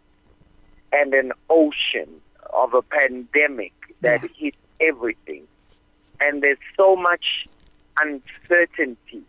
and 0.92 1.14
an 1.14 1.32
ocean 1.50 2.08
of 2.52 2.75
a 2.75 2.82
pandemic 2.82 3.73
that 4.02 4.23
Yeah. 4.23 4.28
hit 4.37 4.54
everything. 4.80 5.44
And 6.20 6.42
there's 6.42 6.58
so 6.76 6.94
much 6.96 7.46
uncertainty. 8.00 9.23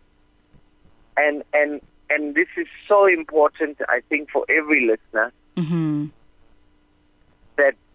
And 1.16 1.42
and 1.52 1.80
and 2.10 2.34
this 2.34 2.48
is 2.56 2.66
so 2.86 3.06
important 3.06 3.78
I 3.88 4.00
think 4.08 4.30
for 4.30 4.44
every 4.48 4.86
listener 4.86 5.32
Mm-hmm. 5.56 6.06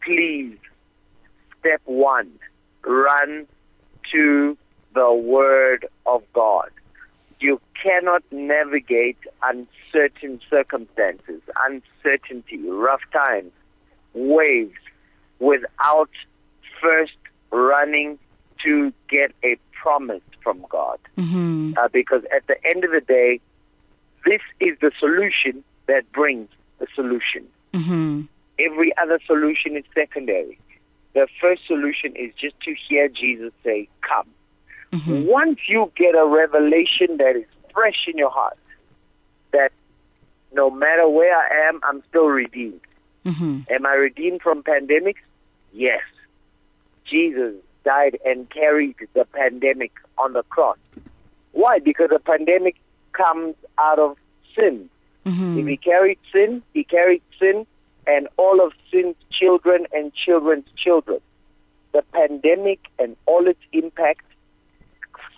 Please, 0.05 0.57
step 1.59 1.81
one, 1.85 2.31
run 2.85 3.47
to 4.11 4.57
the 4.93 5.13
Word 5.13 5.87
of 6.05 6.23
God. 6.33 6.69
You 7.39 7.59
cannot 7.81 8.23
navigate 8.31 9.17
uncertain 9.41 10.39
circumstances, 10.49 11.41
uncertainty, 11.67 12.57
rough 12.69 13.01
times, 13.11 13.51
waves, 14.13 14.77
without 15.39 16.09
first 16.81 17.17
running 17.51 18.17
to 18.63 18.93
get 19.09 19.33
a 19.43 19.57
promise 19.71 20.21
from 20.41 20.65
God. 20.69 20.99
Mm-hmm. 21.17 21.73
Uh, 21.77 21.89
because 21.91 22.23
at 22.33 22.47
the 22.47 22.55
end 22.65 22.85
of 22.85 22.91
the 22.91 23.01
day, 23.01 23.41
this 24.25 24.41
is 24.61 24.77
the 24.79 24.91
solution 24.99 25.63
that 25.87 26.09
brings 26.13 26.47
the 26.79 26.87
solution 26.95 27.47
Mm-hmm. 27.73 28.21
Every 28.65 28.93
other 29.01 29.19
solution 29.25 29.75
is 29.77 29.83
secondary. 29.93 30.59
The 31.13 31.27
first 31.39 31.67
solution 31.67 32.15
is 32.15 32.33
just 32.39 32.59
to 32.61 32.75
hear 32.87 33.07
Jesus 33.07 33.53
say, 33.63 33.87
Come. 34.01 34.27
Mm-hmm. 34.91 35.25
Once 35.25 35.59
you 35.67 35.91
get 35.95 36.15
a 36.15 36.25
revelation 36.25 37.17
that 37.17 37.35
is 37.35 37.45
fresh 37.73 38.07
in 38.07 38.17
your 38.17 38.29
heart, 38.29 38.57
that 39.51 39.71
no 40.53 40.69
matter 40.69 41.07
where 41.09 41.35
I 41.35 41.69
am, 41.69 41.79
I'm 41.83 42.03
still 42.09 42.27
redeemed. 42.27 42.81
Mm-hmm. 43.25 43.61
Am 43.71 43.85
I 43.85 43.93
redeemed 43.93 44.41
from 44.41 44.63
pandemics? 44.63 45.21
Yes. 45.71 46.01
Jesus 47.05 47.55
died 47.83 48.17
and 48.25 48.49
carried 48.49 48.95
the 49.13 49.25
pandemic 49.25 49.91
on 50.17 50.33
the 50.33 50.43
cross. 50.43 50.77
Why? 51.51 51.79
Because 51.79 52.09
the 52.09 52.19
pandemic 52.19 52.75
comes 53.13 53.55
out 53.79 53.99
of 53.99 54.17
sin. 54.55 54.89
Mm-hmm. 55.25 55.59
If 55.59 55.67
he 55.67 55.77
carried 55.77 56.19
sin, 56.31 56.61
he 56.73 56.83
carried 56.83 57.21
sin 57.39 57.65
and 58.05 58.27
all 58.37 58.63
of 58.63 58.73
sin's 58.91 59.15
children 59.31 59.87
and 59.93 60.12
children's 60.23 60.67
children. 60.75 61.19
The 61.91 62.03
pandemic 62.13 62.79
and 62.97 63.15
all 63.25 63.47
its 63.47 63.59
impact 63.71 64.25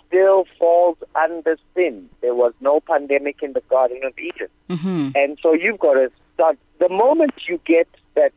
still 0.06 0.46
falls 0.58 0.96
under 1.14 1.56
sin. 1.74 2.08
There 2.20 2.34
was 2.34 2.52
no 2.60 2.80
pandemic 2.80 3.42
in 3.42 3.52
the 3.52 3.62
Garden 3.68 4.00
of 4.04 4.18
Eden. 4.18 4.48
Mm-hmm. 4.70 5.08
And 5.14 5.38
so 5.42 5.52
you've 5.52 5.78
got 5.78 5.94
to 5.94 6.10
start. 6.34 6.58
The 6.78 6.88
moment 6.88 7.34
you 7.48 7.60
get 7.66 7.88
that, 8.14 8.32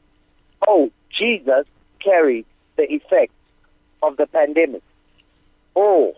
oh, 0.67 0.91
Jesus 1.17 1.65
carried 2.03 2.45
the 2.75 2.91
effects 2.91 3.33
of 4.01 4.17
the 4.17 4.27
pandemic. 4.27 4.81
Oh, 5.75 6.13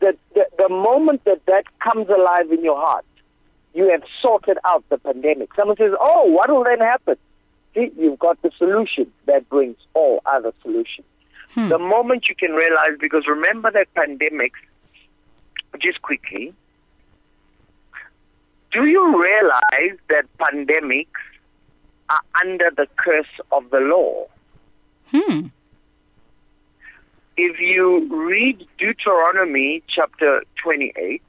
the, 0.00 0.16
the, 0.34 0.46
the 0.58 0.68
moment 0.68 1.24
that 1.24 1.44
that 1.46 1.64
comes 1.80 2.08
alive 2.08 2.50
in 2.50 2.62
your 2.62 2.76
heart, 2.76 3.04
you 3.74 3.90
have 3.90 4.02
sorted 4.22 4.58
out 4.64 4.84
the 4.88 4.98
pandemic. 4.98 5.50
Someone 5.56 5.76
says, 5.76 5.92
oh, 5.98 6.24
what 6.30 6.50
will 6.50 6.64
then 6.64 6.80
happen? 6.80 7.16
You've 7.74 8.18
got 8.18 8.40
the 8.42 8.50
solution 8.56 9.10
that 9.26 9.48
brings 9.48 9.76
all 9.94 10.22
other 10.26 10.52
solutions. 10.62 11.06
The 11.54 11.78
moment 11.78 12.28
you 12.28 12.34
can 12.34 12.52
realize, 12.52 12.98
because 13.00 13.24
remember 13.28 13.70
that 13.70 13.86
pandemics, 13.94 14.58
just 15.80 16.02
quickly, 16.02 16.52
do 18.72 18.86
you 18.86 19.22
realize 19.22 19.98
that 20.08 20.24
pandemics 20.38 21.06
are 22.08 22.20
under 22.42 22.70
the 22.76 22.88
curse 22.96 23.26
of 23.52 23.70
the 23.70 23.78
law? 23.78 24.26
Hmm. 25.12 25.46
If 27.36 27.60
you 27.60 28.08
read 28.10 28.66
Deuteronomy 28.78 29.82
chapter 29.88 30.42
28, 30.62 31.22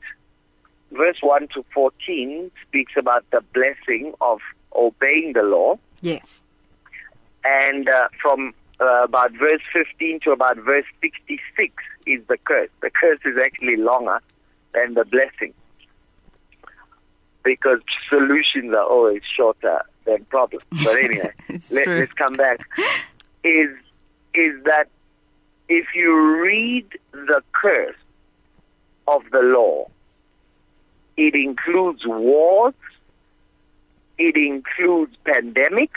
verse 0.92 1.18
1 1.22 1.48
to 1.54 1.64
14 1.74 2.52
speaks 2.68 2.94
about 2.98 3.26
the 3.32 3.42
blessing 3.54 4.14
of 4.22 4.40
obeying 4.76 5.34
the 5.34 5.44
law. 5.44 5.78
Yes. 6.06 6.44
And 7.44 7.90
uh, 7.90 8.10
from 8.22 8.54
uh, 8.80 9.06
about 9.06 9.32
verse 9.32 9.62
15 9.74 10.20
to 10.22 10.32
about 10.32 10.58
verse 10.58 10.86
66 11.02 11.74
is 12.06 12.22
the 12.28 12.38
curse. 12.38 12.70
The 12.82 12.92
curse 12.92 13.20
is 13.26 13.38
actually 13.44 13.78
longer 13.78 14.20
than 14.76 14.94
the 14.94 15.04
blessing 15.06 15.54
because 17.44 17.80
solutions 18.08 18.72
are 18.74 18.86
always 18.86 19.24
shorter 19.36 19.82
than 20.06 20.26
problems. 20.26 20.64
But 20.84 20.96
anyway, 20.96 21.32
let, 21.72 21.88
let's 21.88 22.14
come 22.14 22.36
back. 22.36 22.60
Is 23.44 23.72
is 24.36 24.64
that 24.66 24.88
if 25.70 25.88
you 25.96 26.16
read 26.44 26.86
the 27.14 27.42
curse 27.52 27.96
of 29.08 29.24
the 29.32 29.40
law, 29.40 29.88
it 31.18 31.34
includes 31.34 32.06
wars, 32.06 32.76
it 34.18 34.36
includes 34.36 35.16
pandemics, 35.26 35.90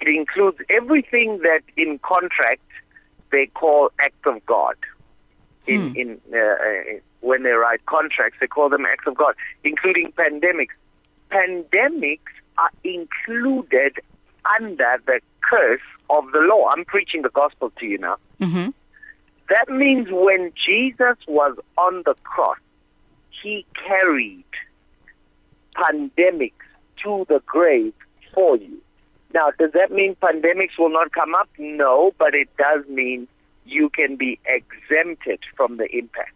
it 0.00 0.08
includes 0.08 0.58
everything 0.68 1.38
that 1.42 1.62
in 1.76 1.98
contract 1.98 2.62
they 3.32 3.46
call 3.46 3.90
act 3.98 4.26
of 4.26 4.44
God. 4.46 4.76
In, 5.66 5.96
in 5.96 6.20
uh, 6.32 6.38
uh, 6.38 6.98
when 7.20 7.42
they 7.42 7.50
write 7.50 7.84
contracts, 7.86 8.38
they 8.40 8.46
call 8.46 8.68
them 8.68 8.86
acts 8.86 9.06
of 9.06 9.16
God, 9.16 9.34
including 9.64 10.12
pandemics. 10.12 10.74
Pandemics 11.28 12.18
are 12.56 12.70
included 12.84 13.98
under 14.60 14.96
the 15.06 15.20
curse 15.40 15.80
of 16.08 16.24
the 16.32 16.38
law. 16.38 16.70
I'm 16.70 16.84
preaching 16.84 17.22
the 17.22 17.30
gospel 17.30 17.72
to 17.80 17.86
you 17.86 17.98
now. 17.98 18.16
Mm-hmm. 18.40 18.70
That 19.48 19.68
means 19.68 20.08
when 20.10 20.52
Jesus 20.54 21.16
was 21.26 21.56
on 21.76 22.02
the 22.04 22.14
cross, 22.22 22.58
he 23.42 23.66
carried 23.86 24.44
pandemics 25.76 26.52
to 27.02 27.26
the 27.28 27.42
grave 27.46 27.92
for 28.32 28.56
you. 28.56 28.80
Now, 29.34 29.50
does 29.58 29.72
that 29.72 29.90
mean 29.92 30.16
pandemics 30.16 30.78
will 30.78 30.92
not 30.92 31.12
come 31.12 31.34
up? 31.34 31.48
No, 31.58 32.12
but 32.18 32.34
it 32.34 32.48
does 32.56 32.86
mean 32.88 33.28
you 33.66 33.90
can 33.90 34.16
be 34.16 34.38
exempted 34.46 35.40
from 35.56 35.76
the 35.76 35.86
impact 35.94 36.32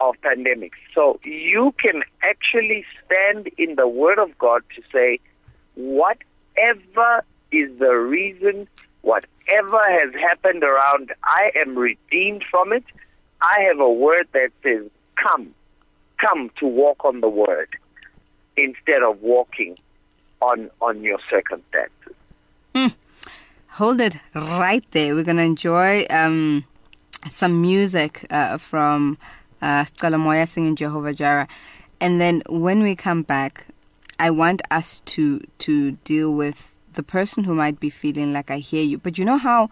of 0.00 0.14
pandemics. 0.22 0.78
So 0.94 1.20
you 1.24 1.74
can 1.78 2.02
actually 2.22 2.84
stand 3.04 3.48
in 3.58 3.76
the 3.76 3.86
Word 3.86 4.18
of 4.18 4.36
God 4.38 4.62
to 4.76 4.82
say, 4.92 5.20
whatever 5.74 7.24
is 7.50 7.70
the 7.78 7.94
reason, 7.94 8.68
whatever 9.02 9.80
has 9.88 10.14
happened 10.14 10.62
around, 10.64 11.12
I 11.22 11.50
am 11.60 11.76
redeemed 11.76 12.44
from 12.50 12.72
it. 12.72 12.84
I 13.40 13.66
have 13.68 13.80
a 13.80 13.90
word 13.90 14.28
that 14.32 14.50
says, 14.62 14.88
come, 15.16 15.52
come 16.22 16.50
to 16.60 16.66
walk 16.66 17.04
on 17.04 17.20
the 17.20 17.28
Word 17.28 17.68
instead 18.56 19.02
of 19.02 19.20
walking 19.22 19.76
on, 20.40 20.70
on 20.80 21.02
your 21.02 21.18
circumstances. 21.28 22.14
Mm. 22.74 22.94
Hold 23.70 24.00
it 24.00 24.16
right 24.34 24.84
there. 24.92 25.14
We're 25.14 25.24
to 25.24 25.42
enjoy 25.42 26.06
um, 26.10 26.64
some 27.28 27.60
music 27.60 28.26
uh, 28.30 28.58
from 28.58 29.18
uh, 29.60 29.84
Moya 30.02 30.46
singing 30.46 30.76
Jehovah 30.76 31.14
Jireh. 31.14 31.48
And 32.00 32.20
then 32.20 32.42
when 32.48 32.82
we 32.82 32.94
come 32.96 33.22
back, 33.22 33.66
I 34.18 34.30
want 34.30 34.62
us 34.70 35.00
to 35.00 35.42
to 35.58 35.92
deal 36.04 36.34
with 36.34 36.72
the 36.92 37.02
person 37.02 37.44
who 37.44 37.54
might 37.54 37.80
be 37.80 37.90
feeling 37.90 38.32
like 38.32 38.50
I 38.50 38.58
hear 38.58 38.82
you. 38.82 38.98
But 38.98 39.18
you 39.18 39.24
know 39.24 39.38
how 39.38 39.70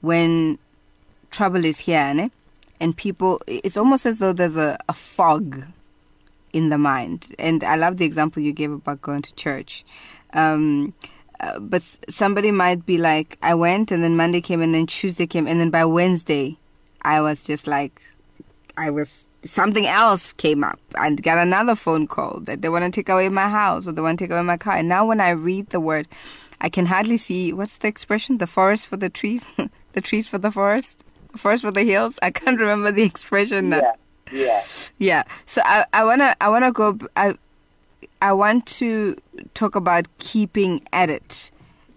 when 0.00 0.58
trouble 1.30 1.64
is 1.64 1.80
here, 1.80 2.12
né? 2.14 2.30
and 2.82 2.96
people, 2.96 3.40
it's 3.46 3.76
almost 3.76 4.06
as 4.06 4.18
though 4.18 4.32
there's 4.32 4.56
a, 4.56 4.76
a 4.88 4.92
fog 4.92 5.62
in 6.52 6.68
the 6.68 6.78
mind. 6.78 7.34
And 7.38 7.64
I 7.64 7.76
love 7.76 7.96
the 7.96 8.04
example 8.04 8.42
you 8.42 8.52
gave 8.52 8.72
about 8.72 9.02
going 9.02 9.22
to 9.22 9.34
church. 9.34 9.84
Um, 10.32 10.94
uh, 11.40 11.58
but 11.58 11.82
somebody 12.08 12.50
might 12.50 12.86
be 12.86 12.98
like, 12.98 13.36
I 13.42 13.54
went, 13.54 13.90
and 13.90 14.02
then 14.02 14.16
Monday 14.16 14.40
came, 14.40 14.62
and 14.62 14.72
then 14.72 14.86
Tuesday 14.86 15.26
came, 15.26 15.48
and 15.48 15.60
then 15.60 15.70
by 15.70 15.84
Wednesday, 15.84 16.58
I 17.02 17.20
was 17.20 17.44
just 17.44 17.66
like, 17.66 18.00
I 18.76 18.90
was 18.90 19.26
something 19.44 19.86
else 19.86 20.32
came 20.32 20.64
up. 20.64 20.78
I 20.96 21.10
got 21.14 21.38
another 21.38 21.74
phone 21.74 22.06
call 22.06 22.40
that 22.40 22.62
they 22.62 22.68
want 22.68 22.84
to 22.84 22.90
take 22.90 23.08
away 23.08 23.28
my 23.28 23.48
house 23.48 23.86
or 23.86 23.92
they 23.92 24.02
want 24.02 24.18
to 24.18 24.24
take 24.24 24.30
away 24.30 24.42
my 24.42 24.56
car. 24.56 24.76
And 24.76 24.88
now 24.88 25.04
when 25.04 25.20
I 25.20 25.30
read 25.30 25.70
the 25.70 25.80
word, 25.80 26.06
I 26.60 26.68
can 26.68 26.86
hardly 26.86 27.16
see 27.16 27.52
what's 27.52 27.78
the 27.78 27.88
expression? 27.88 28.38
The 28.38 28.46
forest 28.46 28.86
for 28.86 28.96
the 28.96 29.10
trees, 29.10 29.52
the 29.92 30.00
trees 30.00 30.28
for 30.28 30.38
the 30.38 30.50
forest, 30.50 31.04
the 31.32 31.38
forest 31.38 31.64
for 31.64 31.72
the 31.72 31.82
hills. 31.82 32.18
I 32.22 32.30
can't 32.30 32.58
remember 32.58 32.92
the 32.92 33.02
expression. 33.02 33.70
Yeah, 34.32 34.64
yeah. 34.98 35.22
So 35.46 35.62
I, 35.64 35.84
I 35.92 36.04
wanna, 36.04 36.34
I 36.40 36.48
wanna 36.48 36.72
go. 36.72 36.98
I, 37.16 37.36
I 38.20 38.32
want 38.32 38.66
to 38.66 39.16
talk 39.54 39.74
about 39.74 40.06
keeping 40.18 40.82
at 40.92 41.10
it 41.10 41.50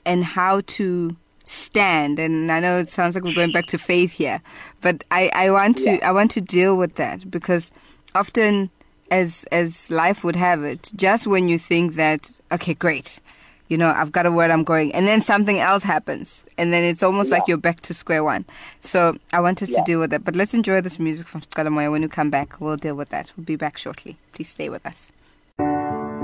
and 0.05 0.23
how 0.23 0.61
to 0.61 1.15
stand 1.45 2.17
and 2.17 2.51
i 2.51 2.59
know 2.59 2.79
it 2.79 2.89
sounds 2.89 3.13
like 3.13 3.23
we're 3.23 3.33
going 3.33 3.51
back 3.51 3.67
to 3.67 3.77
faith 3.77 4.11
here 4.11 4.41
but 4.81 5.03
i, 5.11 5.29
I 5.33 5.51
want 5.51 5.77
to 5.79 5.91
yeah. 5.91 6.09
i 6.09 6.11
want 6.11 6.31
to 6.31 6.41
deal 6.41 6.75
with 6.75 6.95
that 6.95 7.29
because 7.29 7.71
often 8.15 8.71
as 9.11 9.45
as 9.51 9.91
life 9.91 10.23
would 10.23 10.35
have 10.35 10.63
it 10.63 10.91
just 10.95 11.27
when 11.27 11.47
you 11.47 11.59
think 11.59 11.95
that 11.95 12.31
okay 12.51 12.73
great 12.73 13.21
you 13.67 13.77
know 13.77 13.89
i've 13.89 14.11
got 14.11 14.25
a 14.25 14.31
word 14.31 14.51
i'm 14.51 14.63
going 14.63 14.93
and 14.93 15.07
then 15.07 15.21
something 15.21 15.59
else 15.59 15.83
happens 15.83 16.45
and 16.57 16.71
then 16.71 16.83
it's 16.83 17.03
almost 17.03 17.29
yeah. 17.29 17.37
like 17.37 17.47
you're 17.47 17.57
back 17.57 17.81
to 17.81 17.93
square 17.93 18.23
one 18.23 18.45
so 18.79 19.17
i 19.33 19.39
want 19.39 19.61
us 19.61 19.71
yeah. 19.71 19.77
to 19.77 19.83
deal 19.83 19.99
with 19.99 20.09
that 20.09 20.23
but 20.23 20.35
let's 20.35 20.53
enjoy 20.53 20.81
this 20.81 20.99
music 20.99 21.27
from 21.27 21.41
Scalamoya. 21.41 21.91
when 21.91 22.01
we 22.01 22.07
come 22.07 22.29
back 22.29 22.59
we'll 22.61 22.77
deal 22.77 22.95
with 22.95 23.09
that 23.09 23.31
we'll 23.35 23.45
be 23.45 23.55
back 23.55 23.77
shortly 23.77 24.17
please 24.33 24.49
stay 24.49 24.69
with 24.69 24.85
us 24.85 25.11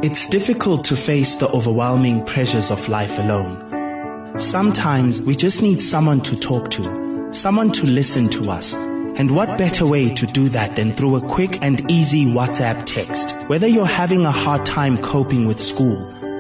it's 0.04 0.28
difficult 0.28 0.84
to 0.84 0.96
face 0.96 1.36
the 1.36 1.48
overwhelming 1.50 2.26
pressures 2.26 2.72
of 2.72 2.90
life 2.90 3.20
alone 3.20 3.72
Sometimes 4.38 5.22
we 5.22 5.36
just 5.36 5.62
need 5.62 5.82
someone 5.82 6.22
to 6.22 6.40
talk 6.40 6.72
to, 6.72 7.30
someone 7.34 7.70
to 7.74 7.86
listen 7.86 8.30
to 8.30 8.50
us. 8.50 8.74
And 8.74 9.36
what 9.36 9.58
better 9.58 9.86
way 9.86 10.14
to 10.16 10.26
do 10.26 10.48
that 10.50 10.78
than 10.78 10.94
through 10.94 11.18
a 11.18 11.22
quick 11.22 11.60
and 11.62 11.92
easy 11.92 12.26
WhatsApp 12.26 12.86
text? 12.86 13.30
Whether 13.50 13.68
you're 13.68 13.86
having 13.86 14.26
a 14.26 14.32
hard 14.32 14.66
time 14.66 14.98
coping 14.98 15.48
with 15.48 15.60
school, 15.60 16.10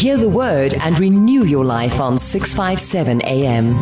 Hear 0.00 0.16
the 0.16 0.30
word 0.30 0.72
and 0.80 0.98
renew 0.98 1.44
your 1.44 1.66
life 1.66 2.00
on 2.00 2.16
657 2.16 3.20
AM. 3.20 3.74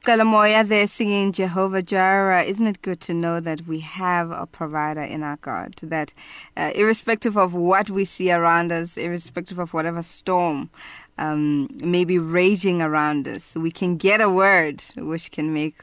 Stella 0.00 0.24
Moya 0.24 0.62
there 0.62 0.86
singing 0.86 1.32
Jehovah 1.32 1.82
Jireh. 1.82 2.44
Isn't 2.44 2.68
it 2.68 2.80
good 2.80 3.00
to 3.00 3.12
know 3.12 3.40
that 3.40 3.66
we 3.66 3.80
have 3.80 4.30
a 4.30 4.46
provider 4.46 5.00
in 5.00 5.24
our 5.24 5.34
God? 5.38 5.74
That 5.82 6.14
uh, 6.56 6.70
irrespective 6.76 7.36
of 7.36 7.54
what 7.54 7.90
we 7.90 8.04
see 8.04 8.30
around 8.30 8.70
us, 8.70 8.96
irrespective 8.96 9.58
of 9.58 9.74
whatever 9.74 10.00
storm 10.00 10.70
um, 11.18 11.68
may 11.82 12.04
be 12.04 12.20
raging 12.20 12.80
around 12.80 13.26
us, 13.26 13.56
we 13.56 13.72
can 13.72 13.96
get 13.96 14.20
a 14.20 14.30
word 14.30 14.80
which 14.94 15.32
can 15.32 15.52
make 15.52 15.82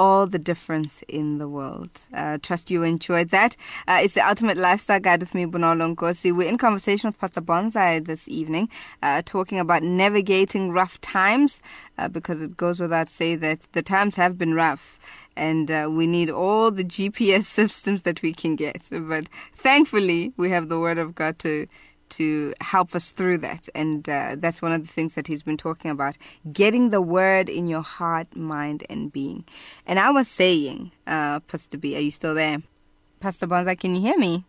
all 0.00 0.26
the 0.26 0.38
difference 0.38 1.02
in 1.08 1.36
the 1.36 1.46
world. 1.46 1.90
Uh, 2.14 2.38
trust 2.42 2.70
you 2.70 2.82
enjoyed 2.82 3.28
that. 3.28 3.54
Uh, 3.86 4.00
it's 4.02 4.14
the 4.14 4.26
Ultimate 4.26 4.56
Lifestyle 4.56 4.98
Guide 4.98 5.20
with 5.20 5.34
me, 5.34 5.44
Bonolo 5.44 5.94
Nkosi. 5.94 6.34
We're 6.34 6.48
in 6.48 6.56
conversation 6.56 7.08
with 7.08 7.18
Pastor 7.18 7.42
Bonsai 7.42 8.02
this 8.06 8.26
evening, 8.26 8.70
uh, 9.02 9.20
talking 9.26 9.58
about 9.58 9.82
navigating 9.82 10.72
rough 10.72 10.98
times, 11.02 11.60
uh, 11.98 12.08
because 12.08 12.40
it 12.40 12.56
goes 12.56 12.80
without 12.80 13.08
saying 13.08 13.40
that 13.40 13.60
the 13.72 13.82
times 13.82 14.16
have 14.16 14.38
been 14.38 14.54
rough 14.54 14.98
and 15.36 15.70
uh, 15.70 15.86
we 15.90 16.06
need 16.06 16.30
all 16.30 16.70
the 16.70 16.84
GPS 16.84 17.44
systems 17.58 18.02
that 18.02 18.22
we 18.22 18.32
can 18.32 18.56
get. 18.56 18.88
But 18.90 19.28
thankfully, 19.54 20.32
we 20.38 20.48
have 20.48 20.70
the 20.70 20.80
Word 20.80 20.96
of 20.96 21.14
God 21.14 21.38
to 21.40 21.66
to 22.10 22.54
help 22.60 22.94
us 22.94 23.12
through 23.12 23.38
that. 23.38 23.68
And 23.74 24.08
uh, 24.08 24.36
that's 24.38 24.60
one 24.60 24.72
of 24.72 24.82
the 24.82 24.92
things 24.92 25.14
that 25.14 25.26
he's 25.26 25.42
been 25.42 25.56
talking 25.56 25.90
about 25.90 26.16
getting 26.52 26.90
the 26.90 27.00
word 27.00 27.48
in 27.48 27.66
your 27.66 27.82
heart, 27.82 28.34
mind, 28.36 28.84
and 28.90 29.12
being. 29.12 29.44
And 29.86 29.98
I 29.98 30.10
was 30.10 30.28
saying, 30.28 30.92
uh, 31.06 31.40
Pastor 31.40 31.78
B, 31.78 31.96
are 31.96 32.00
you 32.00 32.10
still 32.10 32.34
there? 32.34 32.62
Pastor 33.20 33.46
Bonza, 33.46 33.76
can 33.76 33.94
you 33.94 34.00
hear 34.00 34.16
me? 34.16 34.44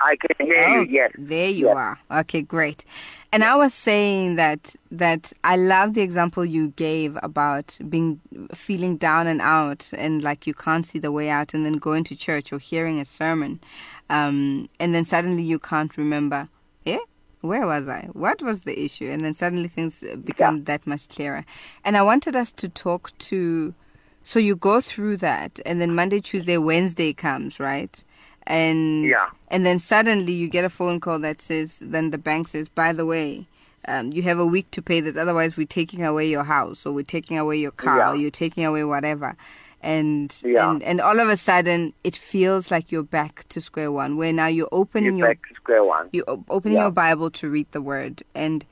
I 0.00 0.16
can 0.16 0.46
hear 0.46 0.64
oh, 0.68 0.82
you. 0.82 0.86
Yes. 0.90 1.10
There 1.18 1.48
you 1.48 1.66
yes. 1.66 1.76
are. 1.76 1.98
Okay, 2.20 2.42
great. 2.42 2.84
And 3.32 3.42
I 3.42 3.56
was 3.56 3.74
saying 3.74 4.36
that 4.36 4.76
that 4.90 5.32
I 5.42 5.56
love 5.56 5.94
the 5.94 6.02
example 6.02 6.44
you 6.44 6.68
gave 6.76 7.18
about 7.22 7.78
being 7.88 8.20
feeling 8.54 8.96
down 8.96 9.26
and 9.26 9.40
out 9.40 9.90
and 9.96 10.22
like 10.22 10.46
you 10.46 10.54
can't 10.54 10.86
see 10.86 10.98
the 10.98 11.10
way 11.10 11.28
out, 11.28 11.52
and 11.52 11.64
then 11.64 11.74
going 11.74 12.04
to 12.04 12.16
church 12.16 12.52
or 12.52 12.58
hearing 12.58 13.00
a 13.00 13.04
sermon, 13.04 13.60
um, 14.08 14.68
and 14.78 14.94
then 14.94 15.04
suddenly 15.04 15.42
you 15.42 15.58
can't 15.58 15.96
remember 15.96 16.48
eh, 16.94 16.98
where 17.40 17.66
was 17.66 17.88
I? 17.88 18.08
What 18.12 18.42
was 18.42 18.62
the 18.62 18.78
issue? 18.78 19.08
And 19.10 19.24
then 19.24 19.34
suddenly 19.34 19.68
things 19.68 20.04
become 20.24 20.58
yeah. 20.58 20.62
that 20.64 20.86
much 20.86 21.08
clearer. 21.08 21.44
And 21.84 21.96
I 21.96 22.02
wanted 22.02 22.34
us 22.34 22.52
to 22.52 22.68
talk 22.68 23.16
to, 23.18 23.74
so 24.22 24.38
you 24.38 24.56
go 24.56 24.80
through 24.80 25.18
that, 25.18 25.60
and 25.64 25.80
then 25.80 25.94
Monday, 25.94 26.20
Tuesday, 26.20 26.58
Wednesday 26.58 27.12
comes, 27.12 27.60
right? 27.60 28.02
And 28.46 29.04
yeah. 29.04 29.26
and 29.48 29.66
then 29.66 29.78
suddenly 29.78 30.32
you 30.32 30.48
get 30.48 30.64
a 30.64 30.70
phone 30.70 31.00
call 31.00 31.18
that 31.18 31.42
says, 31.42 31.82
then 31.84 32.10
the 32.10 32.18
bank 32.18 32.48
says, 32.48 32.68
by 32.68 32.94
the 32.94 33.04
way, 33.04 33.46
um, 33.86 34.10
you 34.12 34.22
have 34.22 34.38
a 34.38 34.46
week 34.46 34.70
to 34.72 34.82
pay 34.82 35.00
this. 35.00 35.16
Otherwise, 35.16 35.56
we're 35.56 35.66
taking 35.66 36.02
away 36.02 36.28
your 36.28 36.44
house, 36.44 36.86
or 36.86 36.92
we're 36.92 37.04
taking 37.04 37.38
away 37.38 37.58
your 37.58 37.70
car, 37.70 37.98
yeah. 37.98 38.10
or 38.10 38.16
you're 38.16 38.30
taking 38.30 38.64
away 38.64 38.84
whatever 38.84 39.36
and 39.80 40.42
yeah. 40.44 40.70
and 40.70 40.82
and 40.82 41.00
all 41.00 41.20
of 41.20 41.28
a 41.28 41.36
sudden 41.36 41.92
it 42.02 42.14
feels 42.14 42.70
like 42.70 42.90
you're 42.90 43.02
back 43.02 43.48
to 43.48 43.60
square 43.60 43.92
one 43.92 44.16
where 44.16 44.32
now 44.32 44.46
you're 44.46 44.68
opening 44.72 45.16
you're 45.16 45.28
your 45.28 45.28
back 45.28 45.48
to 45.48 45.54
square 45.54 45.84
one 45.84 46.08
you 46.12 46.24
opening 46.48 46.76
yeah. 46.76 46.84
your 46.84 46.90
bible 46.90 47.30
to 47.30 47.48
read 47.48 47.70
the 47.70 47.80
word 47.80 48.22
and 48.34 48.64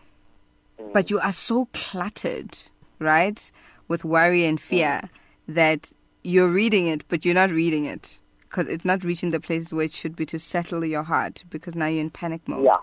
mm. 0.80 0.92
but 0.92 1.10
you 1.10 1.20
are 1.20 1.32
so 1.32 1.68
cluttered 1.72 2.56
right 2.98 3.52
with 3.88 4.04
worry 4.04 4.44
and 4.44 4.60
fear 4.60 5.02
mm. 5.04 5.08
that 5.54 5.92
you're 6.24 6.48
reading 6.48 6.88
it 6.88 7.04
but 7.08 7.24
you're 7.24 7.34
not 7.34 7.50
reading 7.50 7.84
it 7.84 8.20
because 8.40 8.66
it's 8.66 8.84
not 8.84 9.04
reaching 9.04 9.30
the 9.30 9.40
place 9.40 9.72
where 9.72 9.84
it 9.84 9.92
should 9.92 10.16
be 10.16 10.26
to 10.26 10.38
settle 10.38 10.84
your 10.84 11.04
heart 11.04 11.44
because 11.50 11.74
now 11.76 11.86
you're 11.86 12.00
in 12.00 12.10
panic 12.10 12.40
mode 12.48 12.64
yeah. 12.64 12.76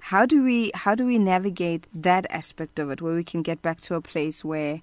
how 0.00 0.26
do 0.26 0.42
we 0.42 0.72
how 0.74 0.96
do 0.96 1.06
we 1.06 1.18
navigate 1.18 1.86
that 1.94 2.26
aspect 2.30 2.80
of 2.80 2.90
it 2.90 3.00
where 3.00 3.14
we 3.14 3.22
can 3.22 3.42
get 3.42 3.62
back 3.62 3.80
to 3.80 3.94
a 3.94 4.00
place 4.00 4.44
where 4.44 4.80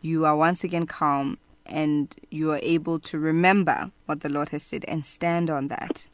you 0.00 0.24
are 0.24 0.36
once 0.36 0.62
again 0.62 0.86
calm 0.86 1.36
and 1.66 2.14
you 2.30 2.52
are 2.52 2.60
able 2.62 2.98
to 2.98 3.18
remember 3.18 3.90
what 4.06 4.20
the 4.20 4.28
Lord 4.28 4.50
has 4.50 4.62
said 4.62 4.84
and 4.86 5.04
stand 5.04 5.50
on 5.50 5.68
that. 5.68 6.06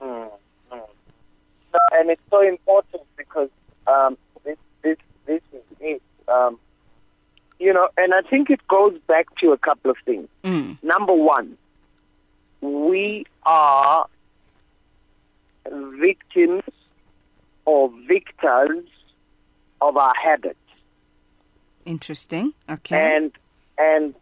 Mm. 0.00 0.30
and 1.92 2.10
it's 2.10 2.22
so 2.30 2.46
important 2.46 3.02
because 3.16 3.48
um, 3.86 4.16
this 4.44 4.58
this 4.82 4.98
this 5.26 5.42
is 5.52 5.62
it. 5.80 6.02
Um, 6.28 6.58
you 7.58 7.72
know, 7.72 7.88
and 7.96 8.12
I 8.12 8.20
think 8.22 8.50
it 8.50 8.60
goes 8.68 8.98
back 9.06 9.26
to 9.40 9.52
a 9.52 9.58
couple 9.58 9.90
of 9.90 9.96
things. 10.04 10.28
Mm. 10.44 10.76
Number 10.82 11.14
one, 11.14 11.56
we 12.60 13.24
are 13.44 14.06
victims 15.98 16.62
or 17.64 17.90
victors 18.06 18.84
of 19.80 19.96
our 19.96 20.12
habits. 20.22 20.58
Interesting. 21.84 22.52
Okay. 22.68 23.16
and 23.16 23.32
and 23.78 24.14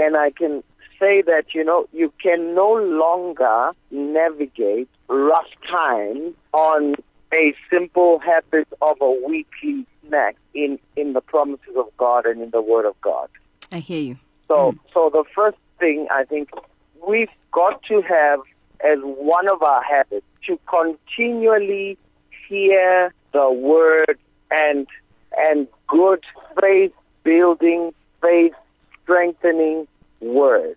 and 0.00 0.16
I 0.16 0.30
can 0.30 0.62
say 0.98 1.22
that 1.22 1.54
you 1.54 1.64
know 1.64 1.86
you 1.92 2.12
can 2.22 2.54
no 2.54 2.72
longer 2.72 3.72
navigate 3.90 4.88
rough 5.08 5.48
times 5.68 6.34
on 6.52 6.94
a 7.32 7.54
simple 7.70 8.18
habit 8.18 8.68
of 8.82 8.96
a 9.00 9.10
weekly 9.26 9.86
snack 10.06 10.36
in 10.54 10.78
in 10.96 11.12
the 11.12 11.20
promises 11.20 11.76
of 11.76 11.86
God 11.96 12.26
and 12.26 12.42
in 12.42 12.50
the 12.50 12.62
Word 12.62 12.86
of 12.86 13.00
God. 13.00 13.28
I 13.72 13.78
hear 13.78 14.02
you. 14.02 14.16
So 14.48 14.72
mm. 14.72 14.78
so 14.92 15.10
the 15.12 15.24
first 15.34 15.58
thing 15.78 16.06
I 16.10 16.24
think 16.24 16.50
we've 17.06 17.28
got 17.52 17.82
to 17.84 18.02
have 18.02 18.40
as 18.84 18.98
one 19.02 19.48
of 19.48 19.62
our 19.62 19.82
habits 19.82 20.26
to 20.46 20.58
continually 20.68 21.98
hear 22.48 23.12
the 23.32 23.50
word 23.50 24.18
and 24.50 24.86
and 25.36 25.68
good 25.86 26.24
faith 26.60 26.92
building, 27.22 27.92
faith 28.20 28.54
strengthening 29.10 29.86
word. 30.20 30.76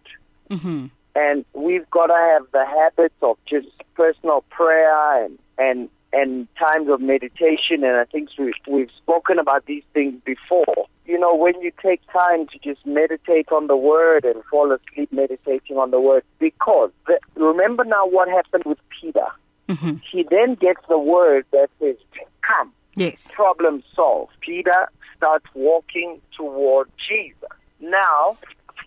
Mm-hmm. 0.50 0.88
And 1.16 1.46
we've 1.54 1.90
got 1.92 2.08
to 2.08 2.14
have 2.14 2.48
the 2.52 2.66
habits 2.66 3.16
of 3.22 3.38
just 3.48 3.68
personal 3.96 4.44
prayer 4.50 5.24
and 5.24 5.38
and 5.58 5.90
and 6.12 6.48
times 6.58 6.90
of 6.90 7.02
meditation. 7.02 7.84
And 7.84 7.96
I 7.98 8.06
think 8.06 8.30
we, 8.38 8.54
we've 8.68 8.90
spoken 8.98 9.40
about 9.40 9.66
these 9.66 9.84
things 9.94 10.16
before. 10.26 10.88
You 11.06 11.20
know, 11.20 11.36
when 11.36 11.60
you 11.62 11.72
take 11.82 12.02
time 12.12 12.48
to 12.48 12.60
just 12.64 12.86
meditate 12.86 13.52
on 13.52 13.68
the 13.68 13.76
word 13.76 14.26
and 14.26 14.44
fall 14.46 14.72
asleep 14.72 15.12
meditating 15.12 15.78
on 15.78 15.92
the 15.92 16.00
word, 16.00 16.24
because 16.40 16.92
the, 17.08 17.20
remember 17.36 17.84
now 17.84 18.08
what 18.08 18.28
happened 18.28 18.64
with 18.66 18.80
Peter. 19.02 19.28
Mm-hmm. 19.70 19.98
He 20.12 20.26
then 20.30 20.56
gets 20.56 20.82
the 20.90 21.00
word 21.00 21.46
that 21.52 21.70
says, 21.80 21.96
"Come." 22.42 22.74
Yes. 22.96 23.28
problem 23.34 23.82
solved. 23.96 24.34
Peter 24.42 24.88
starts 25.18 25.46
walking 25.56 26.22
toward 26.38 26.90
Jesus. 27.10 27.50
Now, 27.84 28.38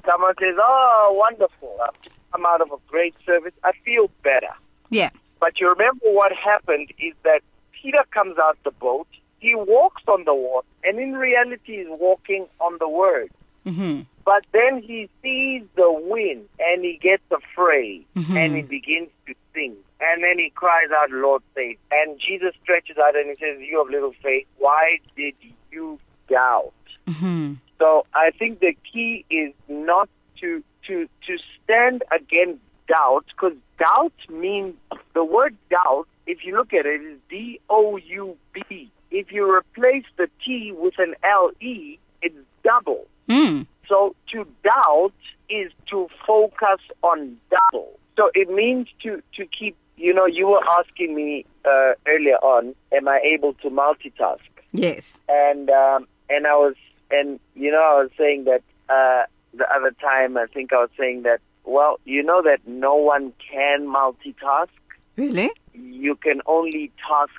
someone 0.08 0.34
says, 0.40 0.56
Oh, 0.58 1.14
wonderful. 1.18 1.76
I've 1.84 1.94
come 2.32 2.46
out 2.46 2.60
of 2.60 2.70
a 2.72 2.76
great 2.88 3.14
service. 3.24 3.52
I 3.64 3.72
feel 3.84 4.10
better. 4.22 4.54
Yeah. 4.90 5.10
But 5.40 5.60
you 5.60 5.68
remember 5.68 6.06
what 6.06 6.32
happened 6.32 6.92
is 6.98 7.12
that 7.24 7.40
Peter 7.72 8.02
comes 8.10 8.36
out 8.38 8.56
the 8.64 8.70
boat, 8.70 9.06
he 9.38 9.54
walks 9.54 10.02
on 10.08 10.24
the 10.24 10.34
water, 10.34 10.66
and 10.82 10.98
in 10.98 11.12
reality 11.12 11.74
is 11.74 11.86
walking 11.90 12.46
on 12.60 12.76
the 12.80 12.88
word. 12.88 13.30
Mm-hmm. 13.66 14.02
But 14.24 14.44
then 14.52 14.82
he 14.82 15.08
sees 15.22 15.62
the 15.76 15.92
wind 15.92 16.48
and 16.58 16.82
he 16.84 16.98
gets 17.00 17.22
afraid 17.30 18.06
Mhm. 18.16 18.36
and 18.36 18.56
he 18.56 18.62
begins 18.62 19.08
to 19.26 19.34
sing. 19.54 19.76
And 20.00 20.22
then 20.24 20.38
he 20.38 20.50
cries 20.50 20.90
out, 20.90 21.10
Lord, 21.10 21.42
save. 21.54 21.78
And 21.92 22.18
Jesus 22.18 22.52
stretches 22.62 22.96
out 22.98 23.14
and 23.16 23.28
he 23.28 23.36
says, 23.36 23.60
You 23.60 23.78
have 23.78 23.88
little 23.90 24.14
faith. 24.22 24.46
Why 24.58 24.98
did 25.16 25.34
you 25.70 25.98
doubt? 26.28 26.72
Mm-hmm. 27.08 27.54
So 27.78 28.06
I 28.14 28.30
think 28.38 28.60
the 28.60 28.74
key 28.92 29.24
is 29.30 29.52
not 29.68 30.08
to 30.40 30.62
to 30.86 31.08
to 31.26 31.38
stand 31.62 32.02
against 32.14 32.60
doubt 32.88 33.24
because 33.28 33.56
doubt 33.78 34.12
means 34.28 34.74
the 35.14 35.24
word 35.24 35.56
doubt. 35.70 36.06
If 36.26 36.44
you 36.44 36.56
look 36.56 36.72
at 36.72 36.86
it, 36.86 37.00
is 37.00 37.18
D 37.28 37.60
O 37.70 37.96
U 37.96 38.36
B. 38.52 38.90
If 39.10 39.30
you 39.30 39.50
replace 39.52 40.04
the 40.16 40.28
T 40.44 40.72
with 40.76 40.94
an 40.98 41.14
L 41.22 41.50
E, 41.60 41.98
it's 42.22 42.34
double. 42.64 43.06
Mm. 43.28 43.66
So 43.88 44.16
to 44.32 44.46
doubt 44.64 45.12
is 45.48 45.70
to 45.90 46.08
focus 46.26 46.80
on 47.02 47.36
double. 47.50 47.98
So 48.16 48.30
it 48.34 48.50
means 48.50 48.88
to 49.02 49.22
to 49.36 49.46
keep. 49.46 49.76
You 49.98 50.12
know, 50.12 50.26
you 50.26 50.46
were 50.46 50.60
asking 50.78 51.14
me 51.14 51.46
uh, 51.64 51.92
earlier 52.06 52.36
on, 52.42 52.74
am 52.92 53.08
I 53.08 53.18
able 53.34 53.54
to 53.54 53.70
multitask? 53.70 54.40
Yes. 54.72 55.18
and 55.26 55.70
um, 55.70 56.06
and 56.28 56.46
I 56.46 56.54
was 56.56 56.74
and 57.10 57.38
you 57.54 57.70
know 57.70 57.78
I 57.82 58.02
was 58.02 58.10
saying 58.18 58.44
that 58.44 58.62
uh, 58.88 59.24
the 59.54 59.66
other 59.74 59.92
time 60.00 60.36
I 60.36 60.46
think 60.46 60.72
I 60.72 60.76
was 60.76 60.90
saying 60.98 61.22
that 61.22 61.40
well 61.64 61.98
you 62.04 62.22
know 62.22 62.42
that 62.42 62.60
no 62.66 62.94
one 62.96 63.32
can 63.52 63.86
multitask 63.86 64.68
Really? 65.16 65.50
you 65.74 66.14
can 66.16 66.40
only 66.46 66.90
task 67.08 67.32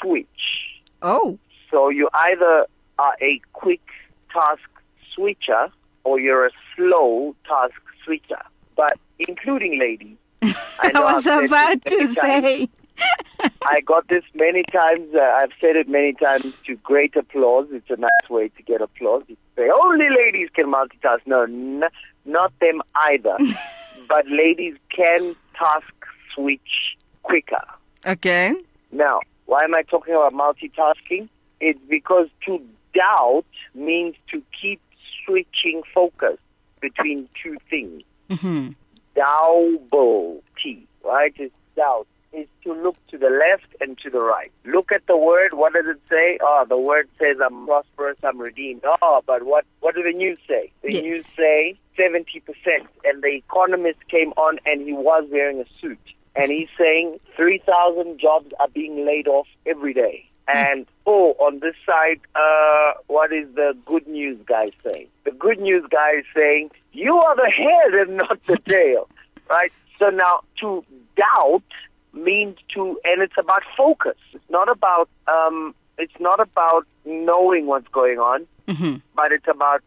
switch 0.00 0.26
Oh. 1.02 1.38
so 1.70 1.88
you 1.90 2.08
either 2.12 2.66
are 2.98 3.16
a 3.20 3.40
quick 3.52 3.82
task 4.32 4.62
switcher 5.14 5.68
or 6.04 6.18
you're 6.18 6.46
a 6.46 6.50
slow 6.76 7.34
task 7.48 7.80
switcher 8.04 8.42
but 8.76 8.98
including 9.18 9.78
ladies 9.78 10.16
I, 10.42 10.92
I 10.94 11.14
was 11.14 11.26
about 11.26 11.84
to 11.86 12.06
say. 12.14 12.68
I 13.70 13.80
got 13.82 14.08
this 14.08 14.24
many 14.34 14.62
times. 14.62 15.14
Uh, 15.14 15.20
I've 15.22 15.52
said 15.60 15.76
it 15.76 15.88
many 15.88 16.14
times 16.14 16.54
to 16.66 16.74
great 16.76 17.14
applause. 17.16 17.66
It's 17.70 17.90
a 17.90 17.96
nice 17.96 18.28
way 18.30 18.48
to 18.48 18.62
get 18.62 18.80
applause. 18.80 19.24
You 19.28 19.36
say 19.56 19.68
only 19.84 20.06
ladies 20.08 20.48
can 20.54 20.72
multitask. 20.72 21.20
No, 21.26 21.42
n- 21.42 21.84
not 22.24 22.52
them 22.60 22.80
either. 22.94 23.36
but 24.08 24.24
ladies 24.28 24.76
can 24.94 25.36
task 25.58 25.92
switch 26.34 26.96
quicker. 27.24 27.62
Okay. 28.06 28.54
Now, 28.90 29.20
why 29.46 29.64
am 29.64 29.74
I 29.74 29.82
talking 29.82 30.14
about 30.14 30.32
multitasking? 30.32 31.28
It's 31.60 31.80
because 31.88 32.28
to 32.46 32.60
doubt 32.94 33.44
means 33.74 34.14
to 34.30 34.42
keep 34.60 34.80
switching 35.26 35.82
focus 35.94 36.38
between 36.80 37.28
two 37.42 37.56
things 37.68 38.02
Mm-hmm. 38.30 38.72
double 39.14 40.42
T, 40.62 40.86
right? 41.04 41.32
Is 41.38 41.50
doubt 41.76 42.06
is 42.32 42.46
to 42.64 42.72
look 42.72 42.96
to 43.08 43.18
the 43.18 43.30
left 43.30 43.74
and 43.80 43.96
to 43.98 44.10
the 44.10 44.18
right. 44.18 44.50
Look 44.64 44.92
at 44.92 45.06
the 45.06 45.16
word. 45.16 45.54
What 45.54 45.72
does 45.74 45.86
it 45.86 46.00
say? 46.08 46.38
Oh, 46.42 46.64
the 46.68 46.76
word 46.78 47.08
says 47.18 47.36
I'm 47.44 47.66
prosperous, 47.66 48.18
I'm 48.22 48.38
redeemed. 48.38 48.84
Oh, 49.02 49.22
but 49.26 49.44
what 49.44 49.64
what 49.80 49.94
do 49.94 50.02
the 50.02 50.12
news 50.12 50.38
say? 50.46 50.70
The 50.82 50.92
Yes. 50.94 51.02
news 51.02 51.26
say 51.26 51.78
seventy 51.96 52.40
percent. 52.40 52.88
And 53.04 53.22
the 53.22 53.28
economist 53.36 53.98
came 54.08 54.32
on 54.36 54.58
and 54.66 54.82
he 54.82 54.92
was 54.92 55.24
wearing 55.30 55.60
a 55.60 55.64
suit. 55.80 55.98
And 56.36 56.50
he's 56.52 56.68
saying 56.78 57.18
three 57.36 57.58
thousand 57.64 58.20
jobs 58.20 58.52
are 58.60 58.68
being 58.68 59.06
laid 59.06 59.26
off 59.28 59.46
every 59.66 59.94
day. 59.94 60.24
Hmm. 60.48 60.56
And 60.56 60.86
oh, 61.06 61.32
on 61.38 61.60
this 61.60 61.74
side, 61.86 62.20
uh, 62.34 62.92
what 63.06 63.32
is 63.32 63.46
the 63.54 63.76
good 63.86 64.06
news 64.06 64.38
guy 64.46 64.66
saying? 64.84 65.08
The 65.24 65.30
good 65.32 65.60
news 65.60 65.84
guy 65.90 66.18
is 66.18 66.24
saying, 66.34 66.70
you 66.92 67.16
are 67.16 67.36
the 67.36 67.50
head 67.50 67.94
and 68.08 68.16
not 68.18 68.42
the 68.46 68.56
tail, 68.68 69.08
right? 69.50 69.72
So 69.98 70.10
now 70.10 70.40
to 70.60 70.84
doubt 71.16 71.62
means 72.24 72.56
to, 72.74 72.98
and 73.04 73.22
it's 73.22 73.34
about 73.38 73.62
focus. 73.76 74.16
It's 74.32 74.50
not 74.50 74.68
about, 74.70 75.08
um, 75.26 75.74
it's 75.98 76.18
not 76.20 76.40
about 76.40 76.86
knowing 77.04 77.66
what's 77.66 77.88
going 77.88 78.18
on, 78.18 78.46
Mm-hmm. 78.68 78.96
but 79.16 79.32
it's 79.32 79.48
about 79.48 79.82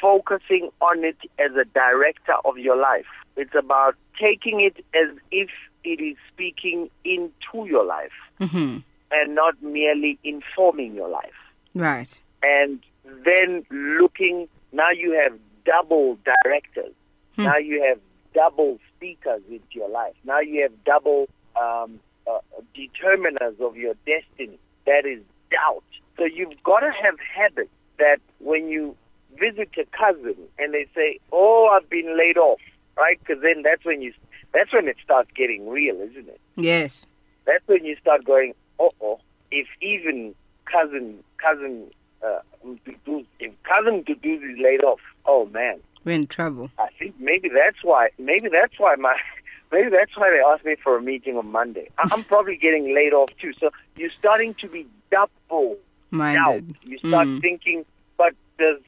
focusing 0.00 0.68
on 0.80 1.04
it 1.04 1.16
as 1.38 1.52
a 1.52 1.64
director 1.66 2.34
of 2.44 2.58
your 2.58 2.76
life. 2.76 3.06
It's 3.36 3.54
about 3.54 3.94
taking 4.20 4.60
it 4.60 4.76
as 4.94 5.16
if 5.30 5.48
it 5.84 6.00
is 6.02 6.16
speaking 6.32 6.90
into 7.04 7.66
your 7.68 7.84
life 7.84 8.10
Mm-hmm. 8.40 8.78
and 9.12 9.34
not 9.34 9.62
merely 9.62 10.18
informing 10.24 10.94
your 10.94 11.08
life. 11.08 11.38
Right. 11.74 12.20
And 12.42 12.80
then 13.24 13.64
looking, 13.70 14.48
now 14.72 14.90
you 14.90 15.12
have 15.22 15.38
double 15.64 16.18
directors. 16.24 16.92
Now 17.36 17.56
you 17.56 17.82
have 17.88 17.98
double 18.34 18.78
speakers 18.96 19.42
into 19.48 19.64
your 19.72 19.88
life. 19.88 20.14
Now 20.24 20.40
you 20.40 20.62
have 20.62 20.72
double 20.84 21.28
um, 21.60 22.00
uh, 22.26 22.38
determiners 22.76 23.60
of 23.60 23.76
your 23.76 23.94
destiny. 24.06 24.58
That 24.86 25.06
is 25.06 25.22
doubt. 25.50 25.84
So 26.16 26.24
you've 26.24 26.62
got 26.62 26.80
to 26.80 26.90
have 27.02 27.16
habits 27.34 27.70
that 27.98 28.18
when 28.38 28.68
you 28.68 28.96
visit 29.38 29.70
a 29.78 29.84
cousin 29.96 30.36
and 30.58 30.72
they 30.72 30.86
say, 30.94 31.18
"Oh, 31.32 31.70
I've 31.72 31.88
been 31.88 32.16
laid 32.16 32.38
off," 32.38 32.60
right? 32.96 33.18
Because 33.18 33.42
then 33.42 33.62
that's 33.62 33.84
when 33.84 34.00
you 34.02 34.12
that's 34.52 34.72
when 34.72 34.86
it 34.88 34.96
starts 35.02 35.30
getting 35.34 35.68
real, 35.68 35.96
isn't 35.96 36.28
it? 36.28 36.40
Yes. 36.56 37.04
that's 37.44 37.66
when 37.66 37.84
you 37.84 37.96
start 38.00 38.24
going, 38.24 38.54
oh, 38.78 38.92
oh, 39.02 39.20
if 39.50 39.66
even 39.82 40.34
cousin, 40.64 41.22
cousin, 41.38 41.90
uh, 42.24 42.38
if 43.40 43.52
cousin 43.64 44.04
Duduzi 44.04 44.52
is 44.54 44.58
laid 44.62 44.82
off, 44.84 45.00
oh 45.26 45.46
man, 45.46 45.80
We're 46.04 46.12
in 46.14 46.26
trouble. 46.26 46.70
I 46.78 46.88
think 46.98 47.14
maybe 47.18 47.48
that's 47.48 47.82
why, 47.82 48.10
maybe 48.18 48.48
that's 48.48 48.78
why 48.78 48.94
my, 48.96 49.16
maybe 49.74 49.90
that's 49.90 50.16
why 50.16 50.30
they 50.30 50.40
asked 50.52 50.64
me 50.64 50.76
for 50.82 50.96
a 50.96 51.02
meeting 51.02 51.36
on 51.36 51.50
Monday. 51.50 51.88
I'm 51.98 52.24
probably 52.24 52.56
getting 52.56 52.94
laid 52.94 53.12
off 53.12 53.30
too. 53.40 53.52
So 53.60 53.70
you're 53.96 54.10
starting 54.18 54.54
to 54.60 54.68
be 54.68 54.86
double. 55.10 55.76
Minded. 56.10 56.76
You 56.84 56.98
start 56.98 57.26
Mm. 57.28 57.40
thinking, 57.40 57.84
but 58.16 58.32
does 58.58 58.78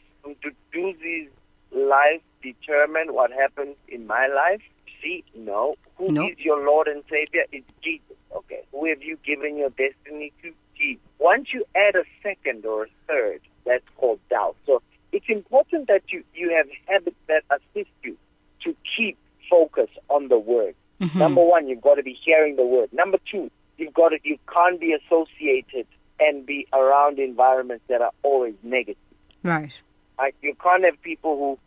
Duduzi's 0.42 1.30
life 1.72 2.22
determine 2.42 3.12
what 3.14 3.32
happens 3.32 3.76
in 3.88 4.06
my 4.06 4.26
life? 4.28 4.62
See, 5.02 5.24
no. 5.34 5.74
Who 5.96 6.06
is 6.06 6.12
No. 6.12 6.30
your 6.38 6.64
Lord 6.64 6.88
and 6.88 7.02
Savior? 7.10 7.44
It's 7.52 7.66
Jesus. 7.82 8.16
Okay, 8.34 8.62
who 8.72 8.86
have 8.86 9.02
you 9.02 9.16
given 9.24 9.56
your 9.56 9.70
destiny 9.70 10.32
to? 10.42 10.52
Jesus. 10.76 11.02
Once 11.18 11.52
you 11.54 11.64
add 11.74 11.96
a 11.96 12.04
second 12.22 12.64
or 12.66 12.84
a 12.84 12.88
third, 13.08 13.40
that's 13.64 13.88
called 13.96 14.20
doubt. 14.28 14.56
So 14.66 14.82
it's 15.12 15.28
important 15.28 15.88
that 15.88 16.02
you, 16.12 16.22
you 16.34 16.50
have 16.50 16.68
habits 16.86 17.16
that 17.28 17.44
assist 17.50 17.90
you 18.02 18.16
to 18.64 18.76
keep 18.96 19.16
focus 19.48 19.88
on 20.08 20.28
the 20.28 20.38
word. 20.38 20.74
Mm-hmm. 21.00 21.18
Number 21.18 21.44
one, 21.44 21.68
you've 21.68 21.82
got 21.82 21.96
to 21.96 22.02
be 22.02 22.18
hearing 22.24 22.56
the 22.56 22.66
word. 22.66 22.92
Number 22.92 23.18
two, 23.30 23.50
you've 23.76 23.94
got 23.94 24.10
to, 24.10 24.18
you 24.22 24.38
can't 24.52 24.80
be 24.80 24.94
associated 24.94 25.86
and 26.18 26.46
be 26.46 26.66
around 26.72 27.18
environments 27.18 27.84
that 27.88 28.00
are 28.00 28.12
always 28.22 28.54
negative. 28.62 28.96
Right. 29.42 29.72
Like 30.18 30.34
you 30.40 30.54
can't 30.62 30.84
have 30.84 31.00
people 31.02 31.36
who, 31.36 31.58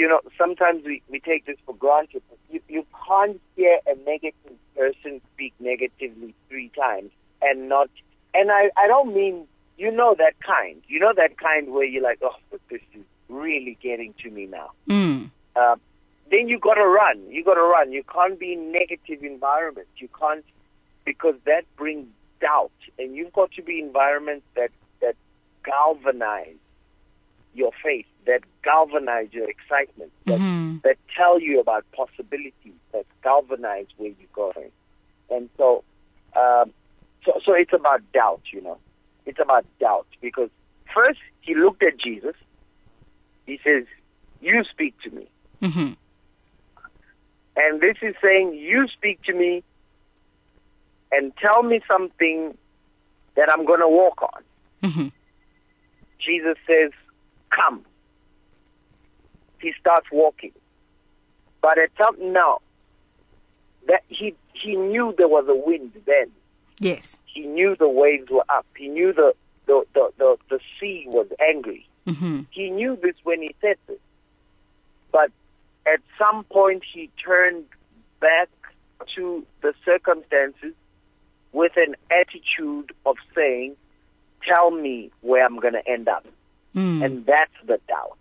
you 0.00 0.08
know, 0.08 0.20
sometimes 0.36 0.84
we, 0.84 1.02
we 1.08 1.20
take 1.20 1.46
this 1.46 1.56
for 1.64 1.74
granted. 1.74 2.22
You, 2.50 2.60
you 2.68 2.86
can't 3.08 3.40
hear 3.56 3.78
a 3.86 3.94
negative 4.04 4.58
person 4.76 5.20
speak 5.32 5.54
negatively 5.58 6.34
three 6.48 6.70
times 6.70 7.10
and 7.40 7.68
not, 7.68 7.88
and 8.34 8.50
I, 8.50 8.70
I 8.76 8.86
don't 8.88 9.14
mean, 9.14 9.46
you 9.76 9.90
know 9.90 10.14
that 10.18 10.34
kind. 10.40 10.80
You 10.88 11.00
know 11.00 11.12
that 11.16 11.38
kind 11.38 11.72
where 11.72 11.84
you're 11.84 12.02
like, 12.02 12.20
oh, 12.22 12.36
but 12.50 12.60
this 12.70 12.80
is 12.94 13.04
really 13.28 13.78
getting 13.82 14.14
to 14.22 14.30
me 14.30 14.46
now. 14.46 14.70
Mm. 14.88 15.30
Uh, 15.56 15.76
then 16.30 16.48
you 16.48 16.58
got 16.58 16.74
to 16.74 16.86
run. 16.86 17.20
You 17.30 17.44
got 17.44 17.54
to 17.54 17.62
run. 17.62 17.92
You 17.92 18.02
can't 18.12 18.38
be 18.38 18.52
in 18.54 18.72
negative 18.72 19.22
environments. 19.22 19.90
You 19.96 20.08
can't, 20.18 20.44
because 21.04 21.34
that 21.44 21.62
brings 21.76 22.06
doubt. 22.40 22.72
And 22.98 23.14
you've 23.14 23.32
got 23.32 23.52
to 23.52 23.62
be 23.62 23.78
environments 23.80 24.46
that, 24.56 24.70
that 25.00 25.16
galvanize 25.64 26.56
your 27.54 27.70
faith, 27.82 28.06
that 28.26 28.40
galvanize 28.64 29.28
your 29.32 29.48
excitement, 29.48 30.12
that, 30.26 30.40
Mhm. 30.40 30.82
that 30.82 30.96
tell 31.16 31.40
you 31.40 31.60
about 31.60 31.84
possibilities, 31.92 32.74
that 32.92 33.06
galvanize 33.22 33.86
where 33.96 34.10
you're 34.18 34.28
going. 34.32 34.72
And 35.30 35.48
so, 35.56 35.84
um, 36.34 36.72
so, 37.24 37.40
so 37.44 37.52
it's 37.54 37.72
about 37.72 38.00
doubt, 38.12 38.42
you 38.52 38.60
know. 38.60 38.78
It's 39.24 39.38
about 39.40 39.64
doubt 39.80 40.06
because 40.20 40.50
first 40.94 41.20
he 41.40 41.54
looked 41.54 41.82
at 41.82 41.96
Jesus. 41.96 42.34
He 43.46 43.58
says, 43.64 43.84
"You 44.40 44.64
speak 44.64 44.94
to 45.02 45.10
me," 45.10 45.28
hmm 45.62 45.92
and 47.56 47.80
this 47.80 47.96
is 48.02 48.14
saying, 48.22 48.54
"You 48.54 48.86
speak 48.88 49.22
to 49.24 49.32
me, 49.32 49.62
and 51.12 51.32
tell 51.36 51.62
me 51.62 51.80
something 51.90 52.56
that 53.36 53.50
I'm 53.50 53.64
going 53.64 53.80
to 53.80 53.88
walk 53.88 54.22
on." 54.22 54.90
hmm 54.90 55.08
Jesus 56.18 56.56
says, 56.66 56.90
Come. 57.50 57.84
He 59.60 59.72
starts 59.78 60.06
walking. 60.10 60.52
But 61.60 61.78
at 61.78 61.90
some 61.98 62.32
now 62.32 62.60
that 63.88 64.02
he 64.08 64.34
he 64.52 64.74
knew 64.76 65.14
there 65.18 65.28
was 65.28 65.46
a 65.48 65.54
wind 65.54 65.92
then. 66.06 66.30
Yes. 66.78 67.18
He 67.26 67.42
knew 67.42 67.76
the 67.78 67.88
waves 67.88 68.30
were 68.30 68.44
up. 68.48 68.66
He 68.76 68.88
knew 68.88 69.12
the 69.12 69.34
the, 69.66 69.84
the, 69.94 70.10
the, 70.18 70.36
the 70.50 70.60
sea 70.80 71.04
was 71.08 71.26
angry. 71.48 71.86
hmm 72.06 72.40
He 72.50 72.70
knew 72.70 72.98
this 73.02 73.14
when 73.22 73.40
he 73.42 73.54
said 73.60 73.76
this. 73.86 73.98
But 75.12 75.30
at 75.86 76.00
some 76.18 76.44
point 76.44 76.82
he 76.92 77.10
turned 77.24 77.64
back 78.20 78.48
to 79.16 79.44
the 79.62 79.74
circumstances 79.84 80.74
with 81.52 81.72
an 81.76 81.94
attitude 82.10 82.92
of 83.06 83.16
saying, 83.34 83.76
Tell 84.46 84.70
me 84.70 85.10
where 85.22 85.44
I'm 85.44 85.58
going 85.58 85.72
to 85.72 85.88
end 85.88 86.06
up. 86.06 86.26
Mm. 86.76 87.02
And 87.02 87.26
that's 87.26 87.54
the 87.64 87.80
doubt, 87.88 88.18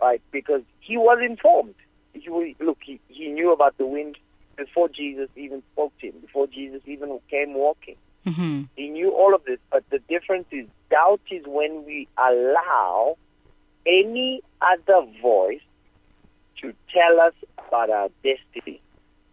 right? 0.00 0.22
Because 0.30 0.62
he 0.80 0.96
was 0.96 1.18
informed. 1.28 1.74
He, 2.12 2.54
look, 2.60 2.78
he, 2.84 3.00
he 3.08 3.28
knew 3.28 3.52
about 3.52 3.76
the 3.78 3.86
wind 3.86 4.16
before 4.56 4.88
Jesus 4.88 5.28
even 5.36 5.62
spoke 5.72 5.92
to 6.00 6.08
him, 6.08 6.14
before 6.20 6.46
Jesus 6.46 6.82
even 6.86 7.18
came 7.30 7.54
walking. 7.54 7.96
hmm 8.24 8.62
He 8.76 8.90
knew 8.90 9.10
all 9.10 9.34
of 9.34 9.42
this, 9.44 9.58
but 9.72 9.82
the 9.90 9.98
difference 10.08 10.46
is 10.52 10.66
doubt 10.90 11.22
is 11.30 11.44
when 11.46 11.84
we 11.84 12.06
allow 12.18 13.16
any 13.86 14.42
other 14.60 15.06
voice 15.22 15.60
to 16.60 16.72
tell 16.92 17.20
us 17.20 17.34
about 17.66 17.90
our 17.90 18.08
destiny, 18.22 18.80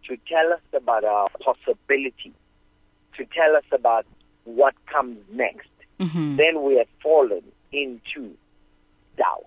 to 0.04 0.16
tell 0.28 0.52
us 0.52 0.60
about 0.72 1.04
our 1.04 1.28
possibility, 1.40 2.32
to 3.16 3.24
tell 3.26 3.56
us 3.56 3.64
about 3.72 4.06
what 4.44 4.74
comes 4.86 5.18
next. 5.30 5.68
hmm 6.00 6.36
Then 6.36 6.62
we 6.62 6.76
have 6.76 6.88
fallen 7.02 7.42
into 7.72 8.34
doubt. 9.16 9.44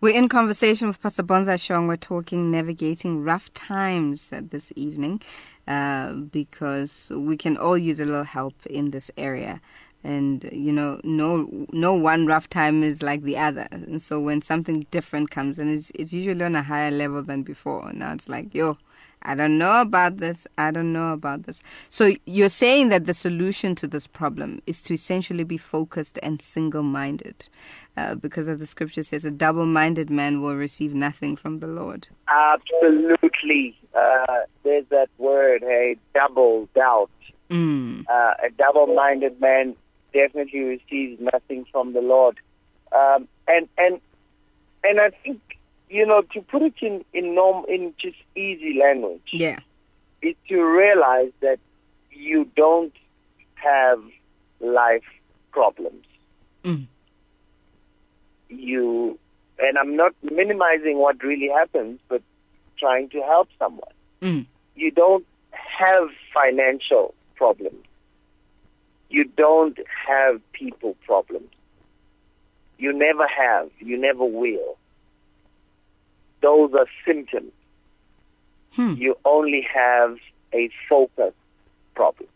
We're 0.00 0.14
in 0.14 0.28
conversation 0.28 0.88
with 0.88 1.00
Pastor 1.00 1.22
Bonza 1.22 1.56
Shong. 1.56 1.86
We're 1.88 1.96
talking 1.96 2.50
navigating 2.50 3.24
rough 3.24 3.52
times 3.54 4.30
this 4.30 4.70
evening 4.76 5.22
uh, 5.66 6.12
because 6.12 7.10
we 7.10 7.36
can 7.36 7.56
all 7.56 7.78
use 7.78 7.98
a 7.98 8.04
little 8.04 8.24
help 8.24 8.54
in 8.66 8.90
this 8.90 9.10
area. 9.16 9.60
And 10.14 10.48
you 10.52 10.72
know, 10.72 11.00
no, 11.02 11.48
no 11.72 11.92
one 11.92 12.26
rough 12.26 12.48
time 12.48 12.84
is 12.84 13.02
like 13.02 13.22
the 13.22 13.36
other. 13.36 13.66
And 13.72 14.00
so 14.00 14.20
when 14.20 14.40
something 14.40 14.86
different 14.92 15.30
comes, 15.30 15.58
and 15.58 15.68
it's, 15.68 15.90
it's 15.96 16.12
usually 16.12 16.44
on 16.44 16.54
a 16.54 16.62
higher 16.62 16.92
level 16.92 17.22
than 17.22 17.42
before. 17.42 17.92
Now 17.92 18.12
it's 18.12 18.28
like, 18.28 18.54
yo, 18.54 18.78
I 19.22 19.34
don't 19.34 19.58
know 19.58 19.80
about 19.80 20.18
this. 20.18 20.46
I 20.56 20.70
don't 20.70 20.92
know 20.92 21.12
about 21.12 21.42
this. 21.42 21.64
So 21.88 22.14
you're 22.24 22.48
saying 22.48 22.90
that 22.90 23.06
the 23.06 23.14
solution 23.14 23.74
to 23.76 23.88
this 23.88 24.06
problem 24.06 24.60
is 24.66 24.80
to 24.84 24.94
essentially 24.94 25.42
be 25.42 25.56
focused 25.56 26.20
and 26.22 26.40
single-minded, 26.40 27.48
uh, 27.96 28.14
because 28.14 28.48
as 28.48 28.60
the 28.60 28.66
scripture 28.66 29.02
says, 29.02 29.24
a 29.24 29.32
double-minded 29.32 30.08
man 30.08 30.40
will 30.40 30.54
receive 30.54 30.94
nothing 30.94 31.34
from 31.34 31.58
the 31.58 31.66
Lord. 31.66 32.06
Absolutely. 32.28 33.76
Uh, 33.92 34.44
there's 34.62 34.86
that 34.90 35.08
word, 35.18 35.62
hey, 35.62 35.96
double 36.14 36.68
doubt. 36.76 37.10
Mm. 37.50 38.04
Uh, 38.08 38.34
a 38.46 38.50
double-minded 38.56 39.40
man 39.40 39.74
definitely 40.16 40.60
receives 40.60 41.20
nothing 41.20 41.66
from 41.72 41.92
the 41.92 42.00
Lord. 42.00 42.38
Um, 42.92 43.28
and 43.46 43.68
and 43.76 44.00
and 44.84 45.00
I 45.00 45.10
think 45.22 45.40
you 45.88 46.06
know 46.06 46.22
to 46.34 46.40
put 46.40 46.62
it 46.62 46.74
in 46.80 47.04
in 47.12 47.34
norm 47.34 47.64
in 47.68 47.94
just 47.98 48.16
easy 48.34 48.78
language 48.84 49.28
Yeah. 49.32 49.58
is 50.22 50.34
to 50.48 50.56
realize 50.62 51.32
that 51.40 51.58
you 52.10 52.48
don't 52.56 52.94
have 53.54 54.00
life 54.60 55.08
problems. 55.52 56.06
Mm. 56.64 56.86
You 58.48 59.18
and 59.58 59.78
I'm 59.78 59.96
not 59.96 60.14
minimizing 60.22 60.98
what 60.98 61.22
really 61.22 61.48
happens, 61.48 62.00
but 62.08 62.22
trying 62.78 63.08
to 63.10 63.20
help 63.22 63.48
someone. 63.58 63.94
Mm. 64.22 64.46
You 64.74 64.90
don't 64.90 65.26
have 65.52 66.08
financial 66.34 67.14
problems. 67.34 67.85
You 69.16 69.24
don't 69.24 69.78
have 70.06 70.42
people 70.52 70.94
problems. 71.06 71.48
You 72.76 72.92
never 72.92 73.26
have. 73.26 73.70
You 73.78 73.96
never 73.96 74.26
will. 74.26 74.76
Those 76.42 76.74
are 76.74 76.84
symptoms. 77.06 77.52
Hmm. 78.74 78.92
You 78.98 79.16
only 79.24 79.66
have 79.72 80.18
a 80.52 80.68
focus 80.86 81.32
problem. 81.94 82.28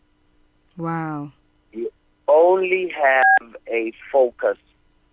Wow. 0.75 1.31
You 1.71 1.91
only 2.27 2.91
have 2.99 3.55
a 3.67 3.93
focus 4.11 4.57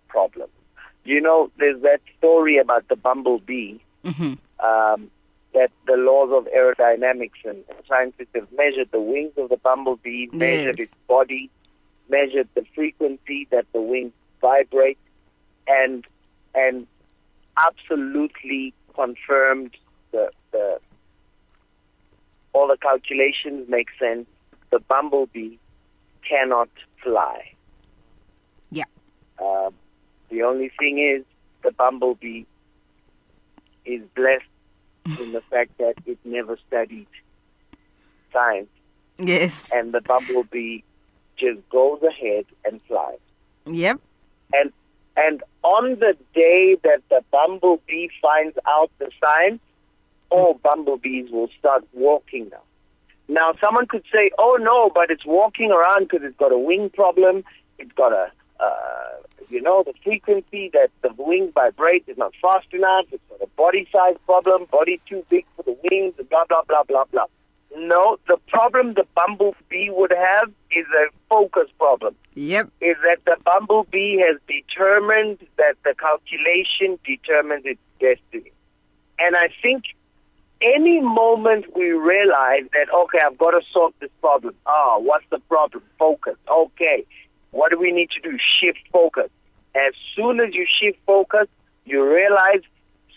problem. 0.07 0.49
You 1.03 1.21
know, 1.21 1.51
there's 1.59 1.83
that 1.83 2.01
story 2.17 2.57
about 2.57 2.87
the 2.87 2.95
bumblebee 2.95 3.77
hmm 4.03 4.33
um, 4.59 5.11
that 5.53 5.71
the 5.85 5.97
laws 5.97 6.31
of 6.31 6.51
aerodynamics 6.51 7.45
and 7.45 7.63
scientists 7.87 8.33
have 8.33 8.47
measured 8.57 8.89
the 8.91 8.99
wings 8.99 9.33
of 9.37 9.49
the 9.49 9.57
bumblebee, 9.57 10.27
measured 10.31 10.79
its 10.79 10.93
body, 11.07 11.49
measured 12.09 12.47
the 12.55 12.65
frequency 12.75 13.47
that 13.51 13.65
the 13.73 13.81
wings 13.81 14.13
vibrate, 14.41 14.97
and 15.67 16.05
and 16.55 16.87
absolutely 17.57 18.73
confirmed 18.95 19.75
the 20.11 20.31
the 20.51 20.79
all 22.53 22.67
the 22.67 22.77
calculations 22.77 23.69
make 23.69 23.87
sense. 23.99 24.25
The 24.71 24.79
bumblebee 24.79 25.57
cannot 26.27 26.69
fly. 27.03 27.53
Yeah. 28.71 28.85
Uh, 29.43 29.71
the 30.29 30.43
only 30.43 30.71
thing 30.77 30.99
is 30.99 31.25
the 31.63 31.71
bumblebee 31.71 32.43
is 33.85 34.01
blessed 34.15 34.43
in 35.19 35.31
the 35.31 35.41
fact 35.41 35.77
that 35.79 35.95
it 36.05 36.19
never 36.23 36.57
studied 36.67 37.07
science, 38.31 38.69
Yes. 39.17 39.71
and 39.73 39.91
the 39.91 40.01
bumblebee 40.01 40.81
just 41.39 41.67
goes 41.69 42.01
ahead 42.03 42.45
and 42.65 42.81
flies. 42.83 43.19
Yep. 43.65 43.99
And 44.53 44.73
and 45.15 45.43
on 45.63 45.99
the 45.99 46.15
day 46.33 46.77
that 46.83 47.01
the 47.09 47.21
bumblebee 47.31 48.07
finds 48.21 48.57
out 48.67 48.89
the 48.99 49.09
sign, 49.23 49.59
all 50.29 50.53
bumblebees 50.63 51.31
will 51.31 51.49
start 51.59 51.83
walking 51.93 52.49
now. 52.51 52.61
Now, 53.27 53.53
someone 53.61 53.85
could 53.85 54.03
say, 54.11 54.31
"Oh 54.39 54.57
no, 54.59 54.89
but 54.89 55.11
it's 55.11 55.25
walking 55.25 55.71
around 55.71 56.07
because 56.07 56.23
it's 56.23 56.37
got 56.37 56.51
a 56.51 56.57
wing 56.57 56.89
problem. 56.89 57.43
It's 57.77 57.91
got 57.91 58.11
a, 58.11 58.31
uh, 58.59 59.21
you 59.49 59.61
know, 59.61 59.83
the 59.83 59.93
frequency 60.03 60.69
that 60.73 60.89
the 61.01 61.13
wings 61.17 61.51
vibrate 61.53 62.05
is 62.07 62.17
not 62.17 62.33
fast 62.41 62.67
enough. 62.73 63.05
It's 63.11 63.23
got 63.29 63.41
a 63.41 63.47
body 63.55 63.87
size 63.91 64.15
problem, 64.25 64.65
body 64.71 64.99
too 65.07 65.23
big 65.29 65.45
for 65.55 65.63
the 65.63 65.77
wings, 65.83 66.15
blah 66.29 66.45
blah 66.45 66.63
blah 66.63 66.83
blah 66.83 67.05
blah." 67.11 67.25
No, 67.75 68.17
the 68.27 68.37
problem 68.47 68.93
the 68.95 69.05
bumblebee 69.15 69.89
would 69.89 70.11
have 70.11 70.51
is 70.71 70.85
a 70.87 71.07
focus 71.29 71.69
problem. 71.77 72.15
Yep. 72.33 72.69
Is 72.81 72.97
that 73.03 73.19
the 73.25 73.37
bumblebee 73.43 74.17
has 74.17 74.39
determined 74.47 75.39
that 75.57 75.75
the 75.83 75.93
calculation 75.93 76.97
determines 77.05 77.65
its 77.65 77.79
destiny. 77.99 78.51
And 79.19 79.35
I 79.35 79.49
think 79.61 79.83
any 80.61 80.99
moment 80.99 81.75
we 81.75 81.91
realize 81.91 82.63
that, 82.73 82.93
okay, 82.93 83.19
I've 83.25 83.37
got 83.37 83.51
to 83.51 83.61
solve 83.71 83.93
this 83.99 84.09
problem. 84.19 84.55
Ah, 84.65 84.97
what's 84.97 85.25
the 85.29 85.39
problem? 85.39 85.83
Focus. 85.97 86.35
Okay. 86.49 87.05
What 87.51 87.71
do 87.71 87.79
we 87.79 87.91
need 87.91 88.09
to 88.11 88.21
do? 88.21 88.37
Shift 88.59 88.79
focus. 88.91 89.29
As 89.75 89.93
soon 90.15 90.39
as 90.39 90.53
you 90.53 90.65
shift 90.81 90.97
focus, 91.05 91.47
you 91.85 92.03
realize 92.03 92.61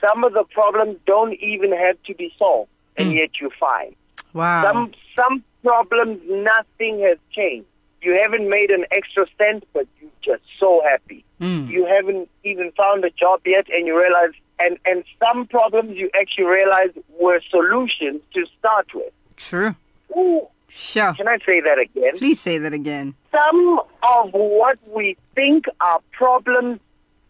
some 0.00 0.24
of 0.24 0.32
the 0.32 0.44
problems 0.44 0.98
don't 1.06 1.34
even 1.34 1.72
have 1.72 1.96
to 2.04 2.14
be 2.14 2.32
solved, 2.38 2.70
and 2.96 3.12
yet 3.12 3.30
you're 3.40 3.50
fine. 3.58 3.94
Wow. 4.32 4.62
Some 4.72 4.92
some 5.16 5.44
problems, 5.62 6.20
nothing 6.28 7.00
has 7.00 7.18
changed. 7.32 7.66
You 8.00 8.18
haven't 8.20 8.48
made 8.48 8.70
an 8.70 8.84
extra 8.90 9.26
cent, 9.38 9.64
but 9.72 9.86
you're 10.00 10.10
just 10.24 10.42
so 10.58 10.82
happy. 10.90 11.24
Mm. 11.40 11.68
You 11.68 11.86
haven't 11.86 12.28
even 12.44 12.72
found 12.72 13.04
a 13.04 13.10
job 13.10 13.40
yet, 13.46 13.66
and 13.70 13.86
you 13.86 13.96
realize, 13.96 14.32
and 14.58 14.78
and 14.84 15.04
some 15.24 15.46
problems 15.46 15.96
you 15.96 16.10
actually 16.20 16.44
realize 16.46 16.90
were 17.20 17.40
solutions 17.50 18.20
to 18.34 18.44
start 18.58 18.88
with. 18.94 19.12
True. 19.36 19.74
Ooh, 20.16 20.46
Sure. 20.68 21.12
can 21.14 21.28
I 21.28 21.38
say 21.46 21.60
that 21.60 21.78
again? 21.78 22.18
Please 22.18 22.40
say 22.40 22.58
that 22.58 22.72
again. 22.72 23.14
Some 23.30 23.80
of 24.02 24.30
what 24.32 24.78
we 24.88 25.16
think 25.34 25.66
are 25.80 26.00
problems 26.12 26.80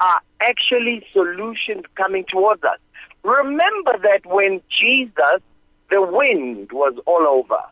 are 0.01 0.21
actually 0.41 1.05
solutions 1.13 1.85
coming 1.97 2.25
towards 2.25 2.63
us. 2.65 2.79
Remember 3.25 3.99
that 4.03 4.27
when 4.27 4.61
Jesus, 4.81 5.41
the 5.93 6.03
wind 6.03 6.73
was 6.73 6.95
all 7.07 7.27
over. 7.29 7.63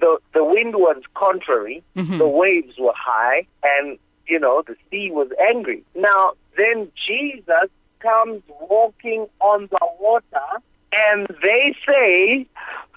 The, 0.00 0.18
the 0.34 0.44
wind 0.44 0.74
was 0.74 1.00
contrary, 1.14 1.82
the 1.94 2.28
waves 2.28 2.74
were 2.78 2.92
high, 2.94 3.46
and, 3.64 3.98
you 4.26 4.38
know, 4.38 4.62
the 4.66 4.76
sea 4.90 5.10
was 5.10 5.28
angry. 5.50 5.82
Now, 5.96 6.32
then 6.56 6.90
Jesus 7.06 7.70
comes 8.00 8.42
walking 8.60 9.26
on 9.40 9.68
the 9.70 9.88
water, 9.98 10.48
and 10.92 11.26
they 11.42 11.74
say, 11.88 12.46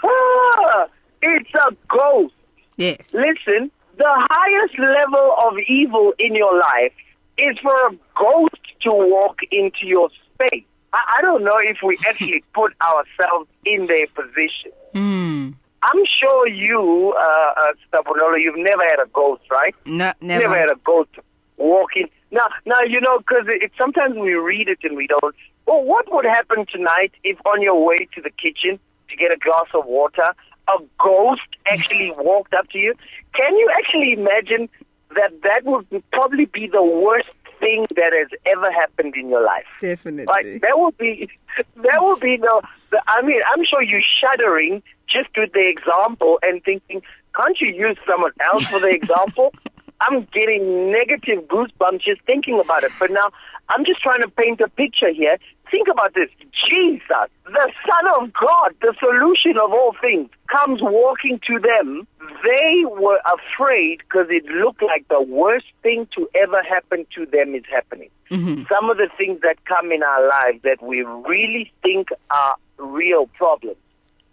ah, 0.04 0.88
it's 1.22 1.50
a 1.56 1.76
ghost. 1.88 2.34
Yes. 2.78 3.13
Listen, 3.13 3.72
the 3.98 4.28
highest 4.30 4.78
level 4.78 5.36
of 5.46 5.54
evil 5.67 6.13
in 6.20 6.36
your 6.36 6.56
life 6.56 6.94
is 7.38 7.58
for 7.62 7.76
a 7.88 7.91
ghost 8.15 8.62
to 8.82 8.91
walk 8.91 9.39
into 9.52 9.86
your 9.86 10.10
space. 10.34 10.65
I, 10.93 11.17
I 11.17 11.21
don't 11.21 11.43
know 11.43 11.58
if 11.58 11.77
we 11.84 11.97
actually 12.08 12.43
put 12.54 12.73
ourselves 12.82 13.49
in 13.65 13.88
their 13.88 14.08
position. 14.08 14.71
Mm. 14.93 15.56
I'm 15.84 16.04
sure 16.19 16.47
you, 16.47 17.15
uh, 17.17 17.54
uh, 17.62 17.73
Stabonolo, 17.91 18.39
you've 18.39 18.58
never 18.58 18.84
had 18.84 18.99
a 19.04 19.10
ghost, 19.12 19.43
right? 19.49 19.73
No, 19.86 20.13
Never 20.21 20.49
had 20.49 20.69
a 20.69 20.75
ghost 20.84 21.10
walking. 21.58 22.08
Now, 22.30 22.47
now 22.65 22.82
you 22.88 23.01
know, 23.01 23.17
because 23.19 23.45
it, 23.47 23.63
it, 23.63 23.71
sometimes 23.77 24.15
we 24.17 24.34
read 24.34 24.67
it 24.67 24.80
and 24.84 24.95
we 24.95 25.08
don't. 25.08 25.36
Well, 25.65 25.84
what 25.84 26.12
would 26.12 26.25
happen 26.25 26.65
tonight 26.71 27.13
if 27.23 27.38
on 27.45 27.62
your 27.62 27.84
way 27.84 28.08
to 28.15 28.21
the 28.21 28.30
kitchen 28.30 28.80
to 29.10 29.15
get 29.15 29.32
a 29.32 29.38
glass 29.38 29.67
of 29.73 29.86
water, 29.86 30.34
a 30.67 30.77
ghost 30.99 31.41
actually 31.67 32.12
walked 32.17 32.54
up 32.54 32.69
to 32.69 32.77
you? 32.77 32.93
Can 33.34 33.56
you 33.56 33.71
actually 33.77 34.13
imagine 34.13 34.69
that 35.15 35.34
that 35.43 35.63
would 35.65 35.88
probably 36.12 36.45
be 36.45 36.67
the 36.67 36.84
worst 36.84 37.30
thing 37.62 37.88
that 37.95 38.12
has 38.12 38.28
ever 38.45 38.69
happened 38.71 39.15
in 39.15 39.30
your 39.30 39.43
life? 39.45 39.65
Definitely. 39.80 40.26
Like 40.26 40.62
that 40.62 40.78
would 40.78 40.97
be 40.97 41.30
that 41.78 42.00
would 42.02 42.19
be 42.19 42.36
the, 42.38 42.62
the 42.89 43.02
I 43.08 43.21
mean, 43.21 43.39
I'm 43.54 43.63
sure 43.63 43.82
you're 43.82 44.02
shuddering 44.19 44.84
just 45.08 45.30
with 45.38 45.54
the 45.54 45.65
example 45.65 46.39
and 46.43 46.62
thinking, 46.63 47.02
can't 47.36 47.60
you 47.62 47.69
use 47.69 47.97
someone 48.06 48.34
else 48.52 48.65
for 48.65 48.80
the 48.80 48.89
example? 49.00 49.54
I'm 50.02 50.28
getting 50.34 50.91
negative 50.91 51.43
goosebumps 51.47 52.02
just 52.02 52.21
thinking 52.24 52.60
about 52.60 52.84
it. 52.84 52.91
But 53.00 53.12
now 53.12 53.30
I'm 53.69 53.86
just 53.86 54.02
trying 54.02 54.21
to 54.21 54.30
paint 54.30 54.60
a 54.60 54.67
picture 54.67 55.13
here. 55.13 55.38
Think 55.72 55.88
about 55.88 56.14
this. 56.14 56.30
Jesus, 56.70 57.30
the 57.46 57.72
Son 57.88 58.22
of 58.22 58.34
God, 58.34 58.76
the 58.82 58.94
solution 59.00 59.58
of 59.58 59.72
all 59.72 59.96
things, 60.02 60.30
comes 60.48 60.82
walking 60.82 61.40
to 61.48 61.60
them. 61.60 62.08
They 62.44 62.84
were 62.86 63.20
afraid 63.26 64.00
because 64.00 64.28
it 64.30 64.46
looked 64.46 64.84
like 64.84 65.08
the 65.08 65.22
worst 65.22 65.68
thing 65.82 66.08
to 66.16 66.30
ever 66.36 66.62
happen 66.62 67.08
to 67.16 67.26
them 67.26 67.56
is 67.56 67.64
happening. 67.72 68.10
Mm-hmm. 68.30 68.64
Some 68.70 68.90
of 68.90 68.98
the 68.98 69.10
things 69.18 69.40
that 69.42 69.64
come 69.66 69.92
in 69.92 70.04
our 70.04 70.28
lives 70.28 70.62
that 70.64 70.84
we 70.84 71.02
really 71.02 71.72
think 71.82 72.10
are 72.30 72.56
real 72.78 73.28
problems 73.28 73.78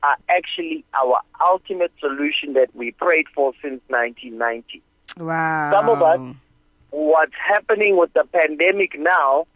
are 0.03 0.17
actually 0.29 0.85
our 1.01 1.21
ultimate 1.45 1.93
solution 2.01 2.53
that 2.55 2.75
we 2.75 2.93
prayed 2.93 3.27
for 3.35 3.53
since 3.63 3.81
1990 3.89 4.83
wow. 5.19 5.71
some 5.73 5.89
of 5.89 6.03
us, 6.03 6.37
what's 6.91 7.33
happening 7.47 7.97
with 7.97 8.13
the 8.13 8.25
pandemic 8.33 8.99
now, 8.99 9.47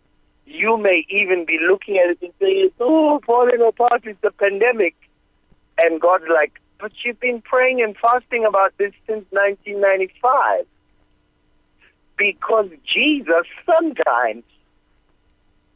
you 0.47 0.77
may 0.77 1.05
even 1.09 1.45
be 1.45 1.59
looking 1.61 1.99
at 1.99 2.11
it 2.11 2.19
and 2.23 2.33
saying, 2.41 2.67
it's 2.67 2.81
all 2.81 3.21
falling 3.27 3.61
apart, 3.67 4.03
it's 4.05 4.21
the 4.23 4.31
pandemic. 4.33 4.95
And 5.79 6.01
God's 6.01 6.25
like, 6.33 6.61
but 6.79 6.93
you've 7.05 7.21
been 7.21 7.41
praying 7.43 7.81
and 7.83 7.97
fasting 7.97 8.45
about 8.45 8.77
this 8.77 8.93
since 9.07 9.25
1995. 9.31 10.67
Because 12.19 12.69
Jesus 12.85 13.47
sometimes, 13.65 14.45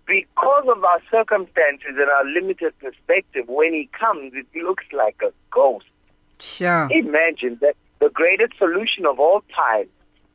because 0.07 0.64
of 0.68 0.85
our 0.85 1.00
circumstances 1.11 1.94
and 1.96 2.09
our 2.11 2.24
limited 2.24 2.74
perspective, 2.79 3.48
when 3.48 3.72
he 3.72 3.88
comes, 3.98 4.33
it 4.35 4.46
looks 4.62 4.85
like 4.92 5.16
a 5.22 5.33
ghost. 5.50 5.87
Sure. 6.38 6.88
Imagine 6.90 7.59
that 7.62 7.74
the 8.00 8.11
greatest 8.11 8.52
solution 8.59 9.07
of 9.07 9.18
all 9.18 9.42
time 9.55 9.87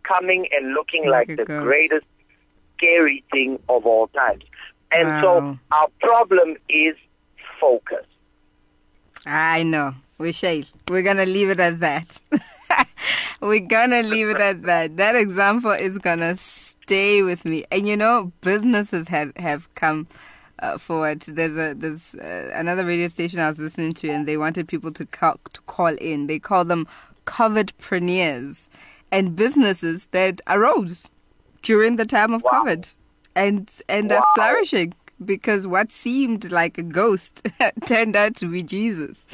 coming 0.03 0.47
and 0.51 0.73
looking 0.73 1.07
Like 1.07 1.27
like, 1.27 1.37
the 1.37 1.45
ghost. 1.45 1.63
greatest 1.63 2.05
scary 2.81 3.23
thing 3.31 3.59
of 3.69 3.85
all 3.85 4.07
times. 4.07 4.43
And 4.91 5.07
Wow. 5.07 5.21
so 5.21 5.57
our 5.75 5.87
problem 5.99 6.57
is 6.69 6.95
focus. 7.59 8.05
I 9.25 9.63
know. 9.63 9.93
We 10.17 10.31
shall. 10.31 10.61
We're 10.87 11.01
gonna 11.03 11.25
leave 11.25 11.49
it 11.49 11.59
at 11.59 11.79
that. 11.79 12.21
We're 13.41 13.59
gonna 13.59 14.03
leave 14.03 14.29
it 14.29 14.39
at 14.39 14.63
that. 14.63 14.97
That 14.97 15.15
example 15.15 15.71
is 15.71 15.97
gonna 15.97 16.35
stay 16.35 17.21
with 17.23 17.45
me. 17.45 17.63
And 17.71 17.87
you 17.87 17.97
know, 17.97 18.31
businesses 18.41 19.07
have 19.07 19.35
have 19.37 19.73
come 19.75 20.07
uh, 20.59 20.77
forward. 20.77 21.21
There's 21.21 21.55
a 21.57 21.73
there's 21.73 22.13
uh, 22.15 22.51
another 22.53 22.85
radio 22.85 23.07
station 23.07 23.39
I 23.39 23.49
was 23.49 23.59
listening 23.59 23.93
to, 23.93 24.09
and 24.09 24.27
they 24.27 24.37
wanted 24.37 24.67
people 24.67 24.91
to 24.93 25.05
call, 25.05 25.39
to 25.53 25.61
call 25.61 25.95
in. 25.97 26.27
They 26.27 26.37
call 26.39 26.65
them 26.65 26.87
covidpreneurs, 27.25 28.69
and 29.11 29.35
businesses 29.35 30.07
that 30.11 30.41
arose 30.47 31.07
during 31.61 31.95
the 31.97 32.05
time 32.05 32.33
of 32.33 32.43
COVID, 32.43 32.95
and 33.35 33.71
and 33.87 34.11
are 34.11 34.23
flourishing 34.35 34.93
because 35.23 35.67
what 35.67 35.91
seemed 35.91 36.51
like 36.51 36.79
a 36.79 36.83
ghost 36.83 37.47
turned 37.85 38.15
out 38.15 38.35
to 38.37 38.47
be 38.47 38.63
Jesus, 38.63 39.25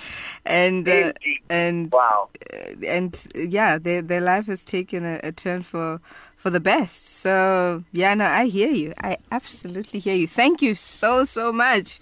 and 0.46 0.88
uh, 0.88 1.14
and 1.50 1.92
Wow. 1.92 2.30
uh, 2.54 2.86
and 2.86 3.28
yeah, 3.36 3.78
their 3.78 4.02
their 4.02 4.22
life 4.22 4.48
has 4.48 4.66
taken 4.66 5.06
a, 5.06 5.20
a 5.24 5.32
turn 5.32 5.64
for 5.64 6.02
for 6.36 6.50
the 6.50 6.60
best. 6.60 7.18
So 7.20 7.84
yeah, 7.94 8.14
no, 8.16 8.26
I 8.26 8.48
hear 8.48 8.70
you. 8.70 8.94
I 9.02 9.18
absolutely 9.32 10.00
hear 10.02 10.16
you. 10.16 10.28
Thank 10.28 10.62
you 10.62 10.74
so 10.76 11.24
so 11.26 11.54
much. 11.54 12.00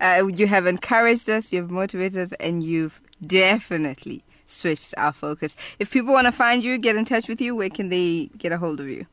Uh, 0.00 0.28
you 0.34 0.46
have 0.46 0.66
encouraged 0.66 1.28
us, 1.30 1.52
you 1.52 1.60
have 1.60 1.70
motivated 1.70 2.18
us, 2.20 2.32
and 2.40 2.62
you've 2.62 3.00
definitely 3.24 4.24
switched 4.46 4.94
our 4.96 5.12
focus. 5.12 5.56
If 5.78 5.90
people 5.90 6.12
want 6.12 6.26
to 6.26 6.32
find 6.32 6.62
you, 6.64 6.78
get 6.78 6.96
in 6.96 7.04
touch 7.04 7.28
with 7.28 7.40
you, 7.40 7.54
where 7.56 7.70
can 7.70 7.88
they 7.88 8.30
get 8.38 8.52
a 8.52 8.58
hold 8.58 8.80
of 8.80 8.88
you? 8.88 9.06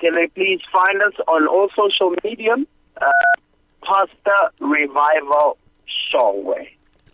Can 0.00 0.14
they 0.14 0.26
please 0.28 0.60
find 0.72 1.02
us 1.02 1.12
on 1.28 1.46
all 1.46 1.68
social 1.76 2.14
media? 2.24 2.56
Uh, 3.00 3.06
Pastor 3.82 4.50
Revival 4.60 5.56
Shongwe. 6.12 6.68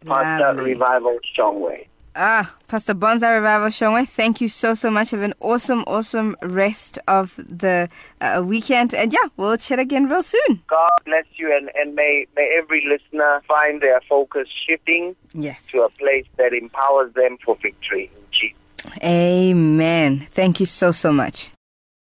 Pastor 0.04 0.62
Revival 0.62 1.18
Shongwe. 1.36 1.86
Ah, 2.18 2.54
Pastor 2.66 2.94
Bonza 2.94 3.30
Revival 3.30 3.68
Shongwe, 3.68 4.08
thank 4.08 4.40
you 4.40 4.48
so, 4.48 4.72
so 4.74 4.90
much. 4.90 5.10
Have 5.10 5.20
an 5.20 5.34
awesome, 5.40 5.84
awesome 5.86 6.34
rest 6.42 6.98
of 7.08 7.36
the 7.36 7.90
uh, 8.22 8.42
weekend. 8.44 8.94
And 8.94 9.12
yeah, 9.12 9.28
we'll 9.36 9.56
chat 9.58 9.78
again 9.78 10.08
real 10.08 10.22
soon. 10.22 10.62
God 10.66 10.88
bless 11.04 11.26
you 11.36 11.54
and, 11.54 11.70
and 11.74 11.94
may, 11.94 12.26
may 12.34 12.56
every 12.58 12.82
listener 12.88 13.42
find 13.46 13.82
their 13.82 14.00
focus 14.08 14.48
shifting 14.66 15.14
Yes. 15.34 15.66
to 15.68 15.82
a 15.82 15.90
place 15.90 16.24
that 16.38 16.54
empowers 16.54 17.12
them 17.12 17.36
for 17.44 17.56
victory. 17.56 18.10
In 18.16 18.22
Jesus' 18.30 18.98
Amen. 19.04 20.20
Thank 20.20 20.60
you 20.60 20.66
so, 20.66 20.92
so 20.92 21.12
much. 21.12 21.50